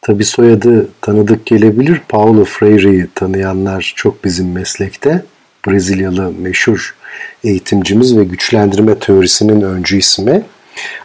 Tabi 0.01 0.25
soyadı 0.25 0.89
tanıdık 1.01 1.45
gelebilir. 1.45 2.01
Paulo 2.09 2.45
Freire'yi 2.45 3.07
tanıyanlar 3.15 3.93
çok 3.95 4.23
bizim 4.23 4.51
meslekte. 4.51 5.23
Brezilyalı 5.67 6.31
meşhur 6.41 6.95
eğitimcimiz 7.43 8.17
ve 8.17 8.23
güçlendirme 8.23 8.99
teorisinin 8.99 9.61
öncü 9.61 9.97
ismi. 9.97 10.41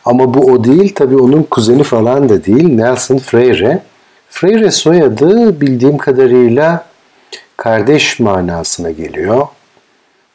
Ama 0.04 0.34
bu 0.34 0.40
o 0.40 0.64
değil. 0.64 0.94
Tabi 0.94 1.16
onun 1.16 1.42
kuzeni 1.42 1.82
falan 1.82 2.28
da 2.28 2.44
değil. 2.44 2.68
Nelson 2.68 3.18
Freire. 3.18 3.82
Freire 4.28 4.70
soyadı 4.70 5.60
bildiğim 5.60 5.98
kadarıyla 5.98 6.86
kardeş 7.56 8.20
manasına 8.20 8.90
geliyor. 8.90 9.46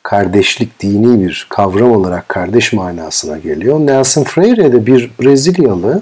Kardeşlik 0.05 0.79
dini 0.79 1.25
bir 1.25 1.47
kavram 1.49 1.91
olarak 1.91 2.29
kardeş 2.29 2.73
manasına 2.73 3.37
geliyor. 3.37 3.79
Nelson 3.79 4.23
Freire 4.23 4.71
de 4.71 4.85
bir 4.85 5.11
Brezilyalı 5.21 6.01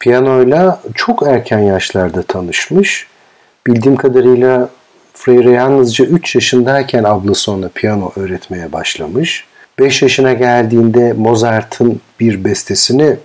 piyanoyla 0.00 0.80
çok 0.94 1.26
erken 1.26 1.58
yaşlarda 1.58 2.22
tanışmış. 2.22 3.06
Bildiğim 3.66 3.96
kadarıyla 3.96 4.68
Freire 5.14 5.50
yalnızca 5.50 6.04
3 6.04 6.34
yaşındayken 6.34 7.04
ablası 7.04 7.52
ona 7.52 7.68
piyano 7.68 8.12
öğretmeye 8.16 8.72
başlamış. 8.72 9.44
5 9.78 10.02
yaşına 10.02 10.32
geldiğinde 10.32 11.12
Mozart'ın 11.12 12.00
bir 12.20 12.44
bestesini 12.44 13.16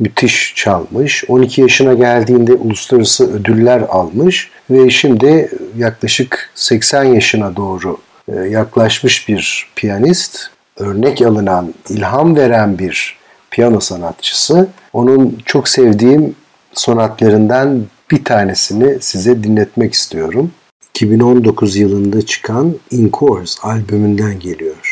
müthiş 0.00 0.54
çalmış. 0.56 1.24
12 1.28 1.60
yaşına 1.60 1.94
geldiğinde 1.94 2.54
uluslararası 2.54 3.32
ödüller 3.32 3.80
almış 3.80 4.50
ve 4.70 4.90
şimdi 4.90 5.50
yaklaşık 5.76 6.50
80 6.54 7.04
yaşına 7.04 7.56
doğru 7.56 7.98
yaklaşmış 8.36 9.28
bir 9.28 9.68
piyanist, 9.76 10.50
örnek 10.76 11.22
alınan, 11.22 11.74
ilham 11.88 12.36
veren 12.36 12.78
bir 12.78 13.16
piyano 13.50 13.80
sanatçısı. 13.80 14.68
Onun 14.92 15.38
çok 15.44 15.68
sevdiğim 15.68 16.34
sonatlarından 16.72 17.84
bir 18.10 18.24
tanesini 18.24 18.98
size 19.00 19.42
dinletmek 19.44 19.94
istiyorum. 19.94 20.50
2019 20.90 21.76
yılında 21.76 22.26
çıkan 22.26 22.74
In 22.90 23.10
Course 23.12 23.60
albümünden 23.62 24.40
geliyor. 24.40 24.87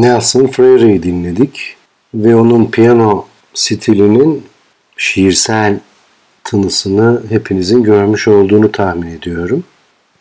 Nelson 0.00 0.46
Freire'yi 0.46 1.02
dinledik 1.02 1.76
ve 2.14 2.36
onun 2.36 2.70
piyano 2.70 3.26
stilinin 3.54 4.44
şiirsel 4.96 5.78
tınısını 6.44 7.22
hepinizin 7.28 7.82
görmüş 7.82 8.28
olduğunu 8.28 8.72
tahmin 8.72 9.06
ediyorum. 9.06 9.64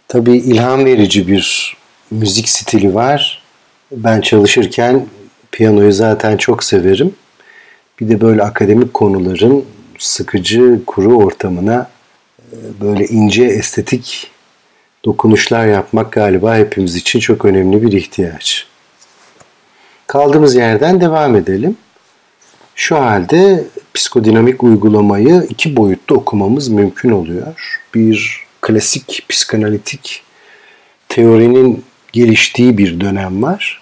Tabii 0.08 0.38
ilham 0.38 0.86
verici 0.86 1.28
bir 1.28 1.76
müzik 2.12 2.50
stili 2.50 2.96
var. 2.96 3.44
Ben 3.92 4.22
çalışırken 4.22 5.06
piyanoyu 5.52 5.92
zaten 5.92 6.38
çok 6.38 6.64
severim. 6.64 7.14
Bir 8.00 8.10
de 8.10 8.22
böyle 8.22 8.44
akademik 8.44 8.94
konuların 8.94 9.66
sıkıcı, 9.98 10.82
kuru 10.86 11.18
ortamına 11.18 11.90
e, 12.52 12.58
böyle 12.82 13.06
ince 13.06 13.44
estetik 13.44 14.32
dokunuşlar 15.06 15.68
yapmak 15.68 16.12
galiba 16.12 16.56
hepimiz 16.56 16.96
için 16.96 17.20
çok 17.20 17.46
önemli 17.46 17.82
bir 17.84 17.92
ihtiyaç. 17.92 18.69
Kaldığımız 20.10 20.56
yerden 20.56 21.02
devam 21.02 21.36
edelim. 21.36 21.78
Şu 22.76 22.96
halde 22.96 23.64
psikodinamik 23.94 24.64
uygulamayı 24.64 25.46
iki 25.50 25.78
boyutta 25.78 26.16
okumamız 26.16 26.68
mümkün 26.68 27.10
oluyor. 27.10 27.82
Bir 27.96 28.46
klasik 28.62 29.26
psikanalitik 29.30 30.24
teorinin 31.10 31.84
geliştiği 32.14 32.78
bir 32.78 33.00
dönem 33.00 33.44
var. 33.44 33.82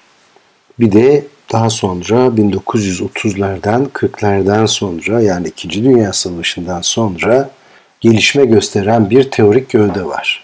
Bir 0.79 0.91
de 0.91 1.23
daha 1.51 1.69
sonra 1.69 2.15
1930'lardan 2.15 3.89
40'lardan 3.89 4.67
sonra 4.67 5.21
yani 5.21 5.47
2. 5.47 5.83
Dünya 5.83 6.13
Savaşı'ndan 6.13 6.81
sonra 6.81 7.49
gelişme 8.01 8.45
gösteren 8.45 9.09
bir 9.09 9.31
teorik 9.31 9.69
gövde 9.69 10.05
var. 10.05 10.43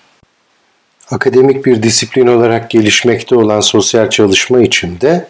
Akademik 1.11 1.65
bir 1.65 1.83
disiplin 1.83 2.27
olarak 2.27 2.69
gelişmekte 2.69 3.35
olan 3.35 3.59
sosyal 3.59 4.09
çalışma 4.09 4.61
içinde 4.61 5.27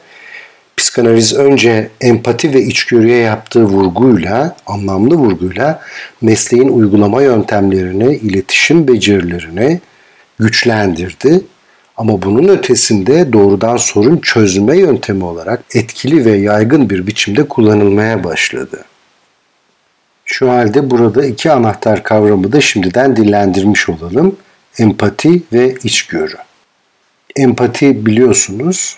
psikanaliz 0.77 1.33
önce 1.33 1.89
empati 2.01 2.53
ve 2.53 2.61
içgörüye 2.61 3.17
yaptığı 3.17 3.63
vurguyla, 3.63 4.55
anlamlı 4.65 5.15
vurguyla 5.15 5.81
mesleğin 6.21 6.69
uygulama 6.69 7.21
yöntemlerini, 7.21 8.15
iletişim 8.15 8.87
becerilerini 8.87 9.81
güçlendirdi. 10.39 11.41
Ama 11.97 12.21
bunun 12.21 12.47
ötesinde 12.47 13.33
doğrudan 13.33 13.77
sorun 13.77 14.17
çözme 14.17 14.77
yöntemi 14.77 15.23
olarak 15.23 15.63
etkili 15.75 16.25
ve 16.25 16.31
yaygın 16.31 16.89
bir 16.89 17.07
biçimde 17.07 17.47
kullanılmaya 17.47 18.23
başladı. 18.23 18.85
Şu 20.25 20.51
halde 20.51 20.89
burada 20.89 21.25
iki 21.25 21.51
anahtar 21.51 22.03
kavramı 22.03 22.51
da 22.51 22.61
şimdiden 22.61 23.15
dillendirmiş 23.15 23.89
olalım. 23.89 24.35
Empati 24.79 25.43
ve 25.53 25.75
içgörü. 25.83 26.37
Empati 27.35 28.05
biliyorsunuz 28.05 28.97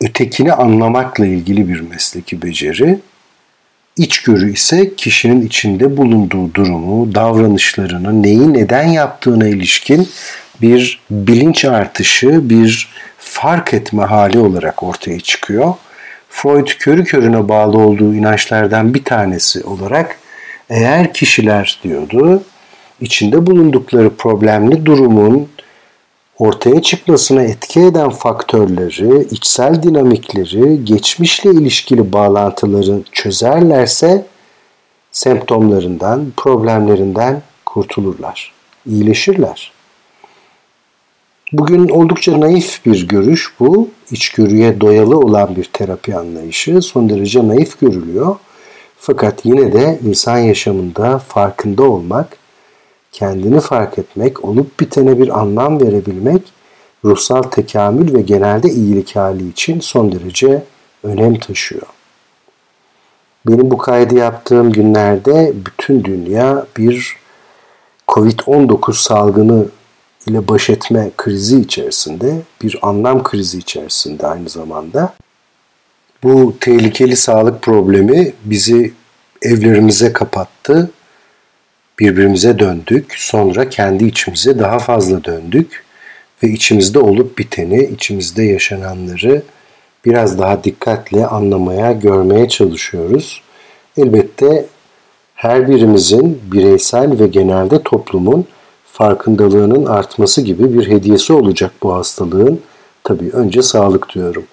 ötekini 0.00 0.52
anlamakla 0.52 1.26
ilgili 1.26 1.68
bir 1.68 1.80
mesleki 1.80 2.42
beceri. 2.42 2.98
İçgörü 3.96 4.52
ise 4.52 4.94
kişinin 4.94 5.46
içinde 5.46 5.96
bulunduğu 5.96 6.54
durumu, 6.54 7.14
davranışlarını, 7.14 8.22
neyi 8.22 8.52
neden 8.52 8.88
yaptığına 8.88 9.48
ilişkin 9.48 10.08
bir 10.62 11.00
bilinç 11.10 11.64
artışı, 11.64 12.50
bir 12.50 12.88
fark 13.18 13.74
etme 13.74 14.02
hali 14.02 14.38
olarak 14.38 14.82
ortaya 14.82 15.20
çıkıyor. 15.20 15.74
Freud 16.28 16.68
körü 16.78 17.04
körüne 17.04 17.48
bağlı 17.48 17.78
olduğu 17.78 18.14
inançlardan 18.14 18.94
bir 18.94 19.04
tanesi 19.04 19.64
olarak 19.64 20.18
eğer 20.70 21.14
kişiler 21.14 21.80
diyordu 21.84 22.42
içinde 23.00 23.46
bulundukları 23.46 24.16
problemli 24.16 24.86
durumun 24.86 25.48
ortaya 26.38 26.82
çıkmasına 26.82 27.42
etki 27.42 27.80
eden 27.80 28.10
faktörleri, 28.10 29.26
içsel 29.30 29.82
dinamikleri, 29.82 30.84
geçmişle 30.84 31.50
ilişkili 31.50 32.12
bağlantıları 32.12 33.02
çözerlerse 33.12 34.26
semptomlarından, 35.12 36.26
problemlerinden 36.36 37.42
kurtulurlar, 37.66 38.52
iyileşirler. 38.86 39.72
Bugün 41.52 41.88
oldukça 41.88 42.40
naif 42.40 42.86
bir 42.86 43.08
görüş 43.08 43.52
bu. 43.60 43.88
İçgörüye 44.10 44.80
doyalı 44.80 45.18
olan 45.18 45.56
bir 45.56 45.64
terapi 45.64 46.16
anlayışı 46.16 46.82
son 46.82 47.08
derece 47.08 47.48
naif 47.48 47.80
görülüyor. 47.80 48.36
Fakat 48.98 49.44
yine 49.44 49.72
de 49.72 49.98
insan 50.08 50.38
yaşamında 50.38 51.18
farkında 51.18 51.82
olmak, 51.82 52.38
kendini 53.16 53.60
fark 53.60 53.98
etmek, 53.98 54.44
olup 54.44 54.80
bitene 54.80 55.18
bir 55.18 55.38
anlam 55.38 55.80
verebilmek, 55.80 56.42
ruhsal 57.04 57.42
tekamül 57.42 58.14
ve 58.14 58.22
genelde 58.22 58.70
iyilik 58.70 59.16
hali 59.16 59.48
için 59.48 59.80
son 59.80 60.12
derece 60.12 60.62
önem 61.02 61.38
taşıyor. 61.38 61.86
Benim 63.46 63.70
bu 63.70 63.78
kaydı 63.78 64.14
yaptığım 64.14 64.72
günlerde 64.72 65.52
bütün 65.66 66.04
dünya 66.04 66.66
bir 66.76 67.16
Covid-19 68.08 68.92
salgını 68.92 69.64
ile 70.26 70.48
baş 70.48 70.70
etme 70.70 71.10
krizi 71.16 71.60
içerisinde, 71.60 72.40
bir 72.62 72.78
anlam 72.82 73.22
krizi 73.22 73.58
içerisinde 73.58 74.26
aynı 74.26 74.48
zamanda. 74.48 75.14
Bu 76.22 76.54
tehlikeli 76.60 77.16
sağlık 77.16 77.62
problemi 77.62 78.32
bizi 78.44 78.92
evlerimize 79.42 80.12
kapattı. 80.12 80.90
Birbirimize 81.98 82.58
döndük. 82.58 83.14
Sonra 83.16 83.68
kendi 83.68 84.04
içimize 84.04 84.58
daha 84.58 84.78
fazla 84.78 85.24
döndük 85.24 85.84
ve 86.42 86.48
içimizde 86.48 86.98
olup 86.98 87.38
biteni, 87.38 87.84
içimizde 87.84 88.42
yaşananları 88.42 89.42
biraz 90.04 90.38
daha 90.38 90.64
dikkatle 90.64 91.26
anlamaya, 91.26 91.92
görmeye 91.92 92.48
çalışıyoruz. 92.48 93.42
Elbette 93.96 94.66
her 95.34 95.68
birimizin 95.68 96.40
bireysel 96.52 97.18
ve 97.20 97.26
genelde 97.26 97.82
toplumun 97.82 98.46
farkındalığının 98.92 99.86
artması 99.86 100.42
gibi 100.42 100.78
bir 100.78 100.88
hediyesi 100.88 101.32
olacak 101.32 101.72
bu 101.82 101.94
hastalığın. 101.94 102.60
Tabii 103.04 103.30
önce 103.30 103.62
sağlık 103.62 104.14
diyorum. 104.14 104.44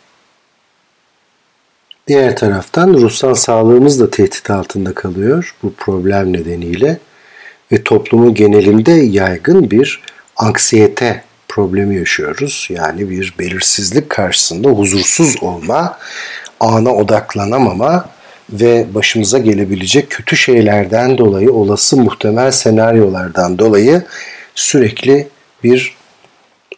Diğer 2.07 2.37
taraftan 2.37 2.93
ruhsal 2.93 3.35
sağlığımız 3.35 3.99
da 3.99 4.09
tehdit 4.09 4.49
altında 4.49 4.93
kalıyor 4.93 5.55
bu 5.63 5.73
problem 5.73 6.33
nedeniyle 6.33 6.99
ve 7.73 7.83
toplumu 7.83 8.33
genelinde 8.33 8.91
yaygın 8.91 9.71
bir 9.71 10.01
anksiyete 10.35 11.23
problemi 11.47 11.95
yaşıyoruz. 11.95 12.67
Yani 12.69 13.09
bir 13.09 13.33
belirsizlik 13.39 14.09
karşısında 14.09 14.69
huzursuz 14.69 15.43
olma, 15.43 15.97
ana 16.59 16.95
odaklanamama 16.95 18.09
ve 18.49 18.85
başımıza 18.93 19.37
gelebilecek 19.37 20.09
kötü 20.09 20.37
şeylerden 20.37 21.17
dolayı, 21.17 21.53
olası 21.53 21.97
muhtemel 21.97 22.51
senaryolardan 22.51 23.59
dolayı 23.59 24.03
sürekli 24.55 25.27
bir 25.63 25.95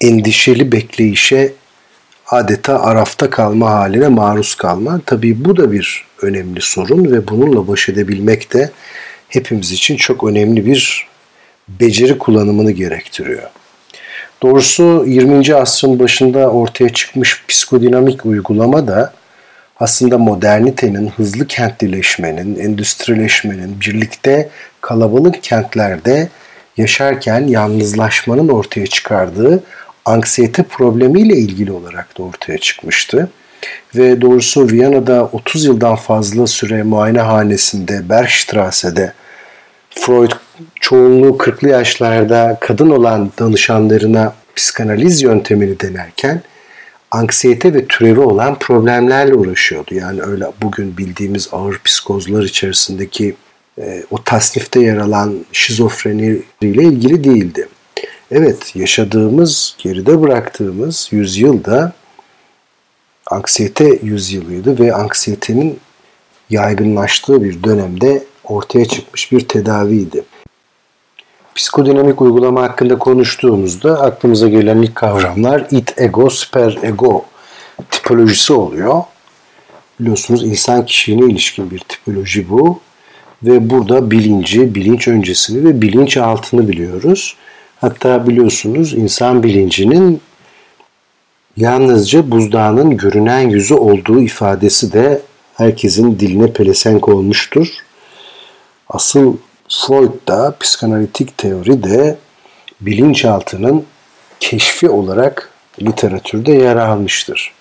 endişeli 0.02 0.72
bekleyişe 0.72 1.54
adeta 2.28 2.82
arafta 2.82 3.30
kalma 3.30 3.72
haline 3.72 4.08
maruz 4.08 4.56
kalma. 4.56 5.02
Tabii 5.06 5.46
bu 5.46 5.58
da 5.58 5.72
bir 5.72 6.06
önemli 6.22 6.62
sorun 6.62 7.12
ve 7.12 7.28
bununla 7.28 7.68
baş 7.68 7.90
edebilmek 7.90 8.54
de 8.54 8.72
hepimiz 9.36 9.72
için 9.72 9.96
çok 9.96 10.24
önemli 10.24 10.66
bir 10.66 11.08
beceri 11.68 12.18
kullanımını 12.18 12.72
gerektiriyor. 12.72 13.50
Doğrusu 14.44 15.04
20. 15.08 15.56
asrın 15.56 16.00
başında 16.00 16.52
ortaya 16.52 16.90
çıkmış 16.90 17.44
psikodinamik 17.48 18.26
uygulama 18.26 18.88
da 18.88 19.14
aslında 19.80 20.18
modernitenin, 20.18 21.10
hızlı 21.10 21.48
kentlileşmenin, 21.48 22.60
endüstrileşmenin, 22.60 23.82
birlikte 23.82 24.50
kalabalık 24.82 25.44
kentlerde 25.44 26.30
yaşarken 26.78 27.48
yalnızlaşmanın 27.48 28.48
ortaya 28.48 28.88
çıkardığı 28.88 29.64
anksiyete 30.06 30.64
problemiyle 30.64 31.38
ilgili 31.38 31.72
olarak 31.72 32.18
da 32.18 32.24
ortaya 32.24 32.58
çıkmıştı. 32.58 33.30
Ve 33.96 34.22
doğrusu 34.22 34.72
Viyana'da 34.72 35.30
30 35.32 35.66
yıldan 35.66 35.96
fazla 35.96 36.48
süre 36.48 36.84
muayenehanesinde 36.84 38.10
Bergstrasse'de 38.10 39.14
Freud 40.00 40.32
çoğunluğu 40.80 41.38
40'lı 41.38 41.70
yaşlarda 41.70 42.58
kadın 42.62 42.90
olan 42.90 43.32
danışanlarına 43.40 44.34
psikanaliz 44.56 45.22
yöntemini 45.22 45.80
denerken 45.80 46.42
anksiyete 47.12 47.74
ve 47.74 47.86
türevi 47.86 48.20
olan 48.20 48.60
problemlerle 48.60 49.34
uğraşıyordu. 49.34 49.96
Yani 49.96 50.22
öyle 50.22 50.46
bugün 50.62 50.98
bildiğimiz 50.98 51.50
ağır 51.52 51.80
psikozlar 51.84 52.44
içerisindeki 52.44 53.36
e, 53.82 54.04
o 54.12 54.24
tasnifte 54.24 54.80
yer 54.80 54.98
alan 54.98 55.46
şizofreni 55.52 56.42
ile 56.62 56.84
ilgili 56.84 57.24
değildi. 57.24 57.68
Evet 58.32 58.76
yaşadığımız, 58.76 59.76
geride 59.78 60.22
bıraktığımız 60.22 61.08
yüzyılda 61.12 61.94
anksiyete 63.32 64.00
yüzyılıydı 64.04 64.80
ve 64.80 64.94
anksiyetenin 64.94 65.80
yaygınlaştığı 66.50 67.44
bir 67.44 67.64
dönemde 67.64 68.24
ortaya 68.48 68.86
çıkmış 68.86 69.32
bir 69.32 69.48
tedaviydi. 69.48 70.24
Psikodinamik 71.56 72.22
uygulama 72.22 72.62
hakkında 72.62 72.98
konuştuğumuzda 72.98 74.02
aklımıza 74.02 74.48
gelen 74.50 74.78
ilk 74.78 74.96
kavramlar 74.96 75.68
id, 75.72 75.88
ego, 75.98 76.30
super 76.30 76.78
ego 76.84 77.26
tipolojisi 77.92 78.54
oluyor. 78.54 79.04
Biliyorsunuz 80.00 80.44
insan 80.44 80.86
kişiliğine 80.86 81.32
ilişkin 81.32 81.72
bir 81.72 81.80
tipoloji 81.80 82.50
bu. 82.50 82.80
Ve 83.44 83.70
burada 83.70 84.12
bilinci, 84.12 84.76
bilinç 84.76 85.08
öncesini 85.08 85.66
ve 85.70 85.82
bilinç 85.82 86.18
altını 86.18 86.68
biliyoruz. 86.68 87.36
Hatta 87.82 88.28
biliyorsunuz 88.28 88.94
insan 88.94 89.44
bilincinin 89.44 90.22
yalnızca 91.58 92.32
buzdağının 92.32 92.98
görünen 92.98 93.50
yüzü 93.50 93.74
olduğu 93.74 94.22
ifadesi 94.22 94.94
de 94.94 95.22
herkesin 95.54 96.20
diline 96.20 96.54
pelesenk 96.54 97.10
olmuştur. 97.10 97.68
Asıl 98.90 99.38
Freud 99.70 100.28
da 100.28 100.56
psikanalitik 100.60 101.38
teori 101.38 101.84
de 101.84 102.18
bilinçaltının 102.82 103.86
keşfi 104.40 104.90
olarak 104.90 105.50
literatürde 105.82 106.52
yer 106.52 106.76
almıştır. 106.76 107.54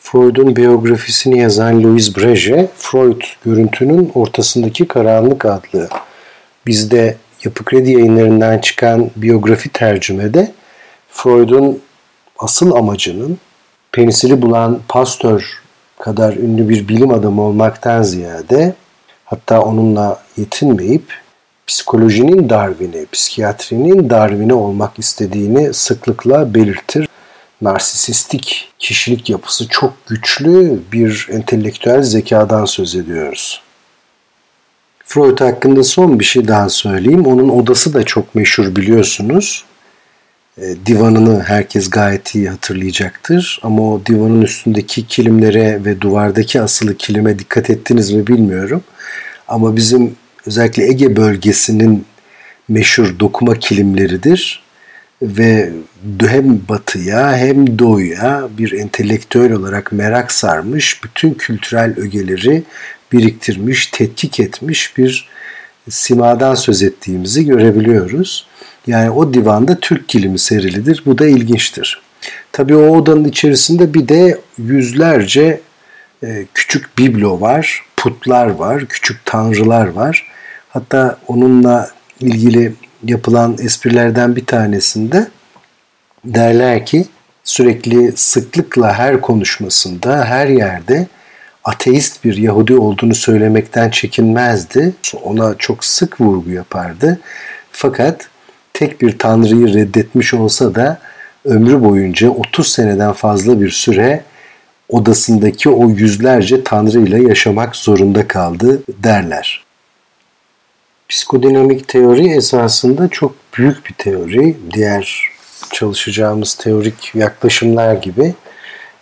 Freud'un 0.00 0.56
biyografisini 0.56 1.38
yazan 1.38 1.82
Louis 1.82 2.16
Breje, 2.16 2.68
Freud 2.76 3.22
görüntünün 3.44 4.12
ortasındaki 4.14 4.88
karanlık 4.88 5.44
adlı 5.44 5.88
bizde 6.66 7.16
Yapı 7.44 7.64
Kredi 7.64 7.90
yayınlarından 7.90 8.58
çıkan 8.58 9.10
biyografi 9.16 9.68
tercümede 9.68 10.52
Freud'un 11.08 11.82
asıl 12.38 12.72
amacının 12.72 13.38
penisili 13.92 14.42
bulan 14.42 14.80
pastör 14.88 15.62
kadar 15.98 16.36
ünlü 16.36 16.68
bir 16.68 16.88
bilim 16.88 17.10
adamı 17.10 17.42
olmaktan 17.42 18.02
ziyade 18.02 18.74
hatta 19.30 19.60
onunla 19.60 20.22
yetinmeyip 20.36 21.20
psikolojinin 21.66 22.50
Darwin'i, 22.50 23.06
psikiyatrinin 23.12 24.10
Darwin'i 24.10 24.54
olmak 24.54 24.98
istediğini 24.98 25.74
sıklıkla 25.74 26.54
belirtir. 26.54 27.08
Narsisistik 27.62 28.68
kişilik 28.78 29.30
yapısı 29.30 29.68
çok 29.68 30.06
güçlü 30.06 30.80
bir 30.92 31.28
entelektüel 31.30 32.02
zekadan 32.02 32.64
söz 32.64 32.94
ediyoruz. 32.94 33.62
Freud 35.04 35.40
hakkında 35.40 35.84
son 35.84 36.20
bir 36.20 36.24
şey 36.24 36.48
daha 36.48 36.68
söyleyeyim. 36.68 37.26
Onun 37.26 37.48
odası 37.48 37.94
da 37.94 38.02
çok 38.02 38.34
meşhur 38.34 38.76
biliyorsunuz. 38.76 39.64
E, 40.60 40.86
divanını 40.86 41.42
herkes 41.42 41.90
gayet 41.90 42.34
iyi 42.34 42.48
hatırlayacaktır. 42.48 43.60
Ama 43.62 43.82
o 43.82 44.02
divanın 44.06 44.42
üstündeki 44.42 45.06
kilimlere 45.06 45.84
ve 45.84 46.00
duvardaki 46.00 46.60
asılı 46.60 46.96
kilime 46.96 47.38
dikkat 47.38 47.70
ettiniz 47.70 48.10
mi 48.10 48.26
bilmiyorum. 48.26 48.82
Ama 49.48 49.76
bizim 49.76 50.16
özellikle 50.46 50.88
Ege 50.88 51.16
bölgesinin 51.16 52.04
meşhur 52.68 53.18
dokuma 53.18 53.58
kilimleridir. 53.58 54.62
Ve 55.22 55.72
hem 56.20 56.60
batıya 56.68 57.36
hem 57.36 57.78
doğuya 57.78 58.48
bir 58.58 58.72
entelektüel 58.72 59.52
olarak 59.52 59.92
merak 59.92 60.32
sarmış, 60.32 61.04
bütün 61.04 61.34
kültürel 61.34 61.94
ögeleri 61.98 62.62
biriktirmiş, 63.12 63.86
tetkik 63.86 64.40
etmiş 64.40 64.98
bir 64.98 65.28
simadan 65.88 66.54
söz 66.54 66.82
ettiğimizi 66.82 67.46
görebiliyoruz. 67.46 68.46
Yani 68.86 69.10
o 69.10 69.34
divanda 69.34 69.80
Türk 69.80 70.08
kilimi 70.08 70.38
serilidir. 70.38 71.02
Bu 71.06 71.18
da 71.18 71.26
ilginçtir. 71.26 72.02
Tabii 72.52 72.76
o 72.76 72.96
odanın 72.96 73.24
içerisinde 73.24 73.94
bir 73.94 74.08
de 74.08 74.38
yüzlerce 74.58 75.60
e, 76.22 76.46
küçük 76.54 76.98
biblo 76.98 77.40
var, 77.40 77.84
putlar 77.96 78.46
var, 78.46 78.86
küçük 78.86 79.26
tanrılar 79.26 79.86
var. 79.86 80.26
Hatta 80.68 81.18
onunla 81.28 81.90
ilgili 82.20 82.74
yapılan 83.04 83.56
esprilerden 83.62 84.36
bir 84.36 84.46
tanesinde 84.46 85.28
derler 86.24 86.86
ki 86.86 87.06
sürekli 87.44 88.12
sıklıkla 88.16 88.94
her 88.94 89.20
konuşmasında, 89.20 90.24
her 90.24 90.46
yerde 90.46 91.06
ateist 91.64 92.24
bir 92.24 92.36
Yahudi 92.36 92.74
olduğunu 92.74 93.14
söylemekten 93.14 93.90
çekinmezdi. 93.90 94.94
Ona 95.22 95.54
çok 95.58 95.84
sık 95.84 96.20
vurgu 96.20 96.50
yapardı. 96.50 97.20
Fakat 97.72 98.29
tek 98.80 99.00
bir 99.00 99.18
tanrıyı 99.18 99.74
reddetmiş 99.74 100.34
olsa 100.34 100.74
da 100.74 100.98
ömrü 101.44 101.84
boyunca 101.84 102.30
30 102.30 102.68
seneden 102.68 103.12
fazla 103.12 103.60
bir 103.60 103.70
süre 103.70 104.24
odasındaki 104.88 105.70
o 105.70 105.88
yüzlerce 105.88 106.64
tanrıyla 106.64 107.18
yaşamak 107.18 107.76
zorunda 107.76 108.28
kaldı 108.28 108.82
derler. 108.88 109.64
Psikodinamik 111.08 111.88
teori 111.88 112.28
esasında 112.28 113.08
çok 113.08 113.34
büyük 113.58 113.86
bir 113.86 113.94
teori. 113.94 114.56
Diğer 114.74 115.28
çalışacağımız 115.72 116.54
teorik 116.54 117.14
yaklaşımlar 117.14 117.94
gibi 117.94 118.34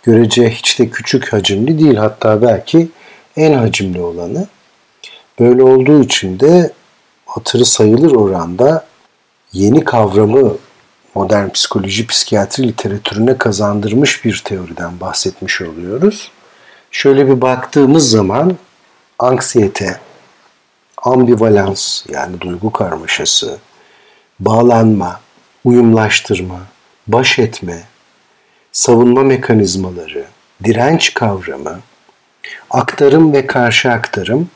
görece 0.03 0.49
hiç 0.49 0.79
de 0.79 0.89
küçük 0.89 1.33
hacimli 1.33 1.79
değil. 1.79 1.95
Hatta 1.95 2.41
belki 2.41 2.87
en 3.37 3.53
hacimli 3.53 4.01
olanı. 4.01 4.47
Böyle 5.39 5.63
olduğu 5.63 6.03
için 6.03 6.39
de 6.39 6.71
hatırı 7.25 7.65
sayılır 7.65 8.11
oranda 8.15 8.88
yeni 9.53 9.83
kavramı 9.83 10.57
modern 11.15 11.49
psikoloji, 11.49 12.07
psikiyatri 12.07 12.67
literatürüne 12.67 13.37
kazandırmış 13.37 14.25
bir 14.25 14.41
teoriden 14.45 14.99
bahsetmiş 14.99 15.61
oluyoruz. 15.61 16.31
Şöyle 16.91 17.27
bir 17.27 17.41
baktığımız 17.41 18.09
zaman 18.09 18.57
anksiyete, 19.19 19.99
ambivalans 20.97 22.05
yani 22.09 22.41
duygu 22.41 22.71
karmaşası, 22.71 23.57
bağlanma, 24.39 25.19
uyumlaştırma, 25.63 26.59
baş 27.07 27.39
etme, 27.39 27.83
savunma 28.71 29.23
mekanizmaları, 29.23 30.25
direnç 30.63 31.13
kavramı, 31.13 31.79
aktarım 32.69 33.33
ve 33.33 33.47
karşı 33.47 33.91
aktarım, 33.91 34.49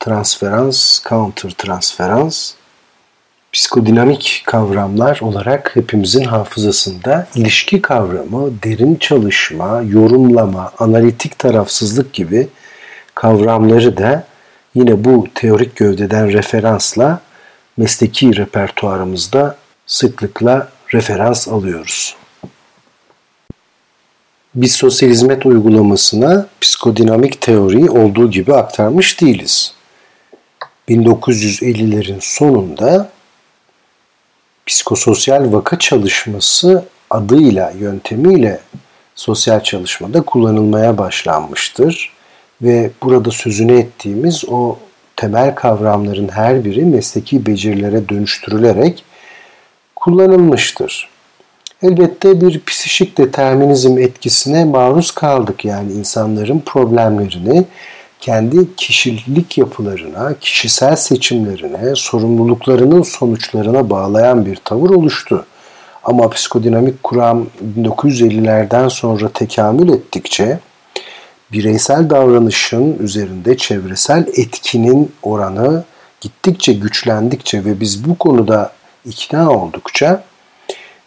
transferans, 0.00 1.04
counter 1.08 1.50
transferans, 1.50 2.54
psikodinamik 3.54 4.42
kavramlar 4.46 5.20
olarak 5.20 5.76
hepimizin 5.76 6.24
hafızasında 6.24 7.26
ilişki 7.34 7.82
kavramı, 7.82 8.62
derin 8.62 8.96
çalışma, 8.96 9.82
yorumlama, 9.88 10.72
analitik 10.78 11.38
tarafsızlık 11.38 12.12
gibi 12.12 12.48
kavramları 13.14 13.96
da 13.96 14.26
yine 14.74 15.04
bu 15.04 15.26
teorik 15.34 15.76
gövdeden 15.76 16.32
referansla 16.32 17.20
mesleki 17.76 18.36
repertuarımızda 18.36 19.56
sıklıkla 19.86 20.68
referans 20.94 21.48
alıyoruz 21.48 22.16
biz 24.54 24.72
sosyal 24.72 25.10
hizmet 25.10 25.46
uygulamasına 25.46 26.46
psikodinamik 26.60 27.40
teoriyi 27.40 27.90
olduğu 27.90 28.30
gibi 28.30 28.54
aktarmış 28.54 29.20
değiliz. 29.20 29.74
1950'lerin 30.88 32.18
sonunda 32.20 33.13
psikososyal 34.66 35.52
vaka 35.52 35.78
çalışması 35.78 36.84
adıyla, 37.10 37.72
yöntemiyle 37.78 38.60
sosyal 39.14 39.60
çalışmada 39.60 40.22
kullanılmaya 40.22 40.98
başlanmıştır. 40.98 42.14
Ve 42.62 42.90
burada 43.02 43.30
sözünü 43.30 43.78
ettiğimiz 43.78 44.44
o 44.48 44.78
temel 45.16 45.54
kavramların 45.54 46.28
her 46.28 46.64
biri 46.64 46.84
mesleki 46.84 47.46
becerilere 47.46 48.08
dönüştürülerek 48.08 49.04
kullanılmıştır. 49.96 51.08
Elbette 51.82 52.40
bir 52.40 52.60
psişik 52.64 53.18
determinizm 53.18 53.98
etkisine 53.98 54.64
maruz 54.64 55.10
kaldık. 55.10 55.64
Yani 55.64 55.92
insanların 55.92 56.62
problemlerini 56.66 57.64
kendi 58.24 58.76
kişilik 58.76 59.58
yapılarına, 59.58 60.34
kişisel 60.40 60.96
seçimlerine, 60.96 61.96
sorumluluklarının 61.96 63.02
sonuçlarına 63.02 63.90
bağlayan 63.90 64.46
bir 64.46 64.56
tavır 64.56 64.90
oluştu. 64.90 65.46
Ama 66.04 66.30
psikodinamik 66.30 67.02
kuram 67.02 67.46
1950'lerden 67.78 68.88
sonra 68.88 69.28
tekamül 69.28 69.88
ettikçe 69.88 70.58
bireysel 71.52 72.10
davranışın 72.10 72.98
üzerinde 72.98 73.56
çevresel 73.56 74.26
etkinin 74.36 75.12
oranı 75.22 75.84
gittikçe 76.20 76.72
güçlendikçe 76.72 77.64
ve 77.64 77.80
biz 77.80 78.08
bu 78.08 78.18
konuda 78.18 78.72
ikna 79.04 79.50
oldukça 79.50 80.24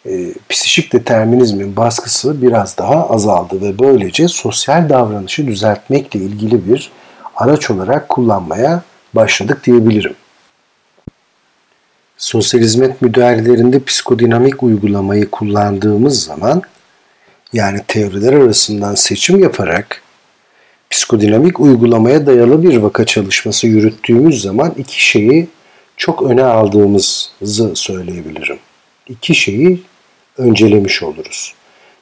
e, 0.06 0.34
psişik 0.48 0.92
determinizmin 0.92 1.76
baskısı 1.76 2.42
biraz 2.42 2.78
daha 2.78 3.10
azaldı 3.10 3.60
ve 3.60 3.78
böylece 3.78 4.28
sosyal 4.28 4.88
davranışı 4.88 5.46
düzeltmekle 5.46 6.20
ilgili 6.20 6.72
bir 6.72 6.92
araç 7.38 7.70
olarak 7.70 8.08
kullanmaya 8.08 8.82
başladık 9.14 9.64
diyebilirim. 9.64 10.14
Sosyal 12.16 12.60
hizmet 12.60 13.02
müdahalelerinde 13.02 13.84
psikodinamik 13.84 14.62
uygulamayı 14.62 15.30
kullandığımız 15.30 16.24
zaman 16.24 16.62
yani 17.52 17.80
teoriler 17.88 18.32
arasından 18.32 18.94
seçim 18.94 19.42
yaparak 19.42 20.02
psikodinamik 20.90 21.60
uygulamaya 21.60 22.26
dayalı 22.26 22.62
bir 22.62 22.76
vaka 22.76 23.06
çalışması 23.06 23.66
yürüttüğümüz 23.66 24.42
zaman 24.42 24.74
iki 24.76 25.04
şeyi 25.04 25.48
çok 25.96 26.22
öne 26.22 26.44
aldığımızı 26.44 27.74
söyleyebilirim. 27.74 28.58
İki 29.08 29.34
şeyi 29.34 29.82
öncelemiş 30.38 31.02
oluruz. 31.02 31.54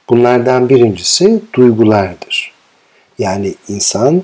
Bunlardan 0.09 0.69
birincisi 0.69 1.41
duygulardır. 1.53 2.51
Yani 3.19 3.55
insan 3.67 4.23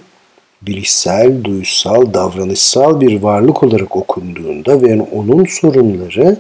bilişsel, 0.68 1.44
duysal, 1.44 2.14
davranışsal 2.14 3.02
bir 3.02 3.22
varlık 3.22 3.64
olarak 3.64 3.96
okunduğunda 3.96 4.82
ve 4.82 5.02
onun 5.02 5.46
sorunları 5.46 6.38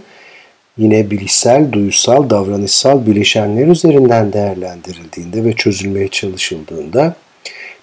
yine 0.77 1.11
bilişsel, 1.11 1.71
duysal, 1.71 2.29
davranışsal 2.29 3.05
bileşenler 3.05 3.67
üzerinden 3.67 4.33
değerlendirildiğinde 4.33 5.43
ve 5.43 5.53
çözülmeye 5.53 6.07
çalışıldığında 6.07 7.15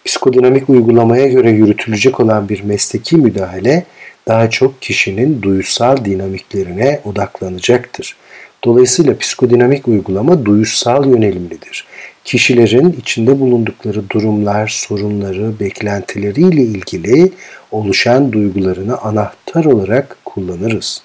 psikodinamik 0.04 0.70
uygulamaya 0.70 1.28
göre 1.28 1.50
yürütülecek 1.50 2.20
olan 2.20 2.48
bir 2.48 2.62
mesleki 2.62 3.16
müdahale 3.16 3.84
daha 4.28 4.50
çok 4.50 4.82
kişinin 4.82 5.42
duysal 5.42 6.04
dinamiklerine 6.04 7.00
odaklanacaktır. 7.04 8.16
Dolayısıyla 8.64 9.18
psikodinamik 9.18 9.88
uygulama 9.88 10.44
duyusal 10.44 11.06
yönelimlidir. 11.06 11.86
Kişilerin 12.24 12.96
içinde 13.00 13.40
bulundukları 13.40 14.10
durumlar, 14.10 14.68
sorunları, 14.68 15.60
beklentileriyle 15.60 16.62
ilgili 16.62 17.32
oluşan 17.70 18.32
duygularını 18.32 18.98
anahtar 18.98 19.64
olarak 19.64 20.16
kullanırız. 20.24 21.02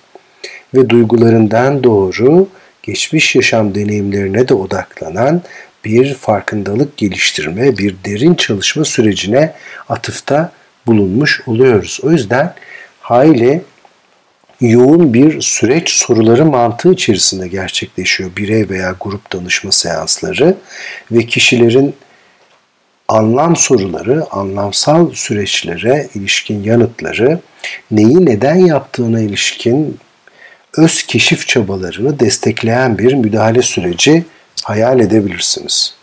Ve 0.73 0.89
duygularından 0.89 1.83
doğru 1.83 2.47
geçmiş 2.83 3.35
yaşam 3.35 3.75
deneyimlerine 3.75 4.47
de 4.47 4.53
odaklanan 4.53 5.41
bir 5.85 6.13
farkındalık 6.13 6.97
geliştirme, 6.97 7.77
bir 7.77 7.95
derin 8.05 8.35
çalışma 8.35 8.85
sürecine 8.85 9.53
atıfta 9.89 10.51
bulunmuş 10.87 11.41
oluyoruz. 11.47 11.99
O 12.03 12.11
yüzden 12.11 12.53
hayli 13.01 13.61
yoğun 14.61 15.13
bir 15.13 15.41
süreç 15.41 15.89
soruları 15.89 16.45
mantığı 16.45 16.93
içerisinde 16.93 17.47
gerçekleşiyor 17.47 18.35
birey 18.37 18.69
veya 18.69 18.95
grup 18.99 19.33
danışma 19.33 19.71
seansları 19.71 20.57
ve 21.11 21.25
kişilerin 21.25 21.95
anlam 23.07 23.55
soruları, 23.55 24.25
anlamsal 24.31 25.11
süreçlere 25.13 26.07
ilişkin 26.15 26.63
yanıtları, 26.63 27.39
neyi 27.91 28.25
neden 28.25 28.55
yaptığına 28.55 29.21
ilişkin 29.21 29.99
öz 30.77 31.03
keşif 31.03 31.47
çabalarını 31.47 32.19
destekleyen 32.19 32.97
bir 32.97 33.13
müdahale 33.13 33.61
süreci 33.61 34.25
hayal 34.63 34.99
edebilirsiniz. 34.99 35.95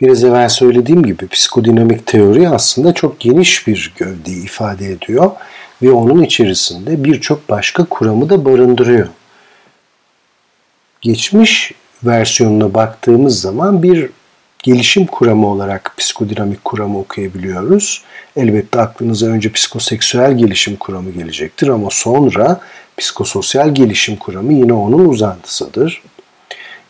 Biraz 0.00 0.24
evvel 0.24 0.48
söylediğim 0.48 1.02
gibi 1.02 1.28
psikodinamik 1.28 2.06
teori 2.06 2.48
aslında 2.48 2.92
çok 2.92 3.20
geniş 3.20 3.66
bir 3.66 3.92
gövdeyi 3.96 4.44
ifade 4.44 4.86
ediyor 4.86 5.30
ve 5.82 5.90
onun 5.90 6.22
içerisinde 6.22 7.04
birçok 7.04 7.48
başka 7.48 7.84
kuramı 7.84 8.30
da 8.30 8.44
barındırıyor. 8.44 9.08
Geçmiş 11.00 11.72
versiyonuna 12.04 12.74
baktığımız 12.74 13.40
zaman 13.40 13.82
bir 13.82 14.10
gelişim 14.62 15.06
kuramı 15.06 15.46
olarak 15.46 15.94
psikodinamik 15.96 16.64
kuramı 16.64 16.98
okuyabiliyoruz. 16.98 18.02
Elbette 18.36 18.80
aklınıza 18.80 19.26
önce 19.26 19.52
psikoseksüel 19.52 20.38
gelişim 20.38 20.76
kuramı 20.76 21.10
gelecektir 21.10 21.68
ama 21.68 21.88
sonra 21.90 22.60
psikososyal 22.96 23.74
gelişim 23.74 24.16
kuramı 24.16 24.52
yine 24.52 24.72
onun 24.72 25.08
uzantısıdır. 25.08 26.02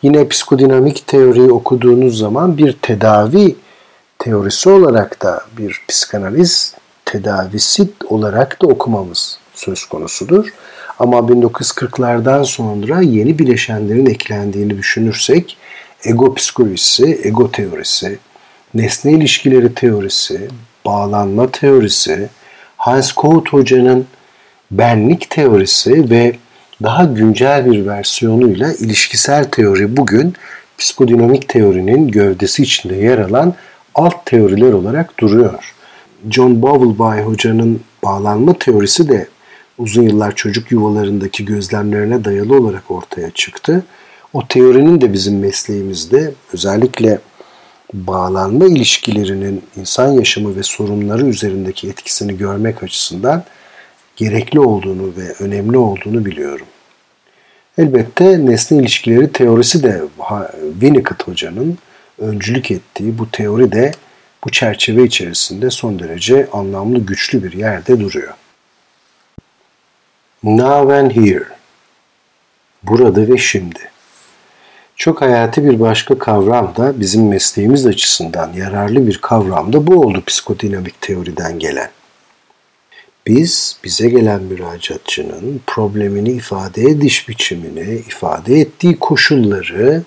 Yine 0.01 0.27
psikodinamik 0.27 1.07
teoriyi 1.07 1.51
okuduğunuz 1.51 2.17
zaman 2.17 2.57
bir 2.57 2.73
tedavi 2.73 3.55
teorisi 4.19 4.69
olarak 4.69 5.21
da 5.21 5.43
bir 5.57 5.81
psikanaliz 5.87 6.75
tedavisi 7.09 7.89
olarak 8.07 8.61
da 8.61 8.67
okumamız 8.67 9.39
söz 9.53 9.85
konusudur. 9.85 10.53
Ama 10.99 11.17
1940'lardan 11.17 12.45
sonra 12.45 13.01
yeni 13.01 13.39
bileşenlerin 13.39 14.05
eklendiğini 14.05 14.77
düşünürsek 14.77 15.57
ego 16.05 16.33
psikolojisi, 16.33 17.21
ego 17.23 17.51
teorisi, 17.51 18.19
nesne 18.73 19.11
ilişkileri 19.11 19.73
teorisi, 19.73 20.47
bağlanma 20.85 21.51
teorisi, 21.51 22.29
Hans 22.77 23.11
Kohut 23.11 23.53
Hoca'nın 23.53 24.07
benlik 24.71 25.29
teorisi 25.29 26.09
ve 26.09 26.35
daha 26.83 27.03
güncel 27.03 27.71
bir 27.71 27.85
versiyonuyla 27.85 28.73
ilişkisel 28.73 29.43
teori 29.43 29.97
bugün 29.97 30.33
psikodinamik 30.77 31.49
teorinin 31.49 32.07
gövdesi 32.07 32.63
içinde 32.63 32.95
yer 32.95 33.17
alan 33.17 33.53
alt 33.95 34.25
teoriler 34.25 34.73
olarak 34.73 35.19
duruyor. 35.19 35.78
John 36.29 36.61
Bowlby 36.61 37.21
hocanın 37.21 37.81
bağlanma 38.03 38.53
teorisi 38.53 39.09
de 39.09 39.27
uzun 39.77 40.03
yıllar 40.03 40.35
çocuk 40.35 40.71
yuvalarındaki 40.71 41.45
gözlemlerine 41.45 42.25
dayalı 42.25 42.57
olarak 42.57 42.91
ortaya 42.91 43.31
çıktı. 43.31 43.83
O 44.33 44.47
teorinin 44.47 45.01
de 45.01 45.13
bizim 45.13 45.39
mesleğimizde 45.39 46.33
özellikle 46.53 47.19
bağlanma 47.93 48.65
ilişkilerinin 48.65 49.63
insan 49.75 50.11
yaşamı 50.11 50.55
ve 50.55 50.63
sorunları 50.63 51.27
üzerindeki 51.27 51.89
etkisini 51.89 52.37
görmek 52.37 52.83
açısından 52.83 53.43
gerekli 54.15 54.59
olduğunu 54.59 55.13
ve 55.17 55.33
önemli 55.39 55.77
olduğunu 55.77 56.25
biliyorum. 56.25 56.65
Elbette 57.77 58.45
nesne 58.45 58.77
ilişkileri 58.77 59.31
teorisi 59.31 59.83
de 59.83 60.01
Winnicott 60.71 61.27
hocanın 61.27 61.77
öncülük 62.17 62.71
ettiği 62.71 63.17
bu 63.17 63.31
teori 63.31 63.71
de 63.71 63.91
bu 64.43 64.51
çerçeve 64.51 65.03
içerisinde 65.03 65.69
son 65.69 65.99
derece 65.99 66.47
anlamlı 66.51 66.99
güçlü 66.99 67.43
bir 67.43 67.53
yerde 67.53 67.99
duruyor. 67.99 68.33
Now 70.43 70.97
and 70.97 71.11
here. 71.11 71.47
Burada 72.83 73.27
ve 73.27 73.37
şimdi. 73.37 73.79
Çok 74.95 75.21
hayati 75.21 75.63
bir 75.63 75.79
başka 75.79 76.19
kavram 76.19 76.73
da 76.75 76.99
bizim 76.99 77.27
mesleğimiz 77.27 77.85
açısından 77.85 78.53
yararlı 78.53 79.07
bir 79.07 79.17
kavram 79.17 79.73
da 79.73 79.87
bu 79.87 80.01
oldu 80.01 80.23
psikodinamik 80.27 81.01
teoriden 81.01 81.59
gelen. 81.59 81.89
Biz 83.27 83.77
bize 83.83 84.09
gelen 84.09 84.43
müracaatçının 84.43 85.61
problemini 85.67 86.31
ifade 86.31 86.81
ediş 86.81 87.29
biçimini, 87.29 87.95
ifade 87.95 88.59
ettiği 88.59 88.99
koşulları 88.99 90.03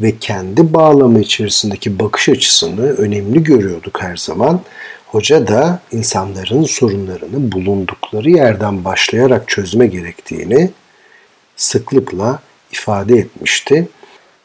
ve 0.00 0.18
kendi 0.18 0.74
bağlamı 0.74 1.20
içerisindeki 1.20 1.98
bakış 1.98 2.28
açısını 2.28 2.82
önemli 2.82 3.44
görüyorduk 3.44 4.02
her 4.02 4.16
zaman. 4.16 4.60
Hoca 5.06 5.48
da 5.48 5.80
insanların 5.92 6.62
sorunlarını 6.64 7.52
bulundukları 7.52 8.30
yerden 8.30 8.84
başlayarak 8.84 9.48
çözme 9.48 9.86
gerektiğini 9.86 10.70
sıklıkla 11.56 12.42
ifade 12.72 13.16
etmişti. 13.16 13.88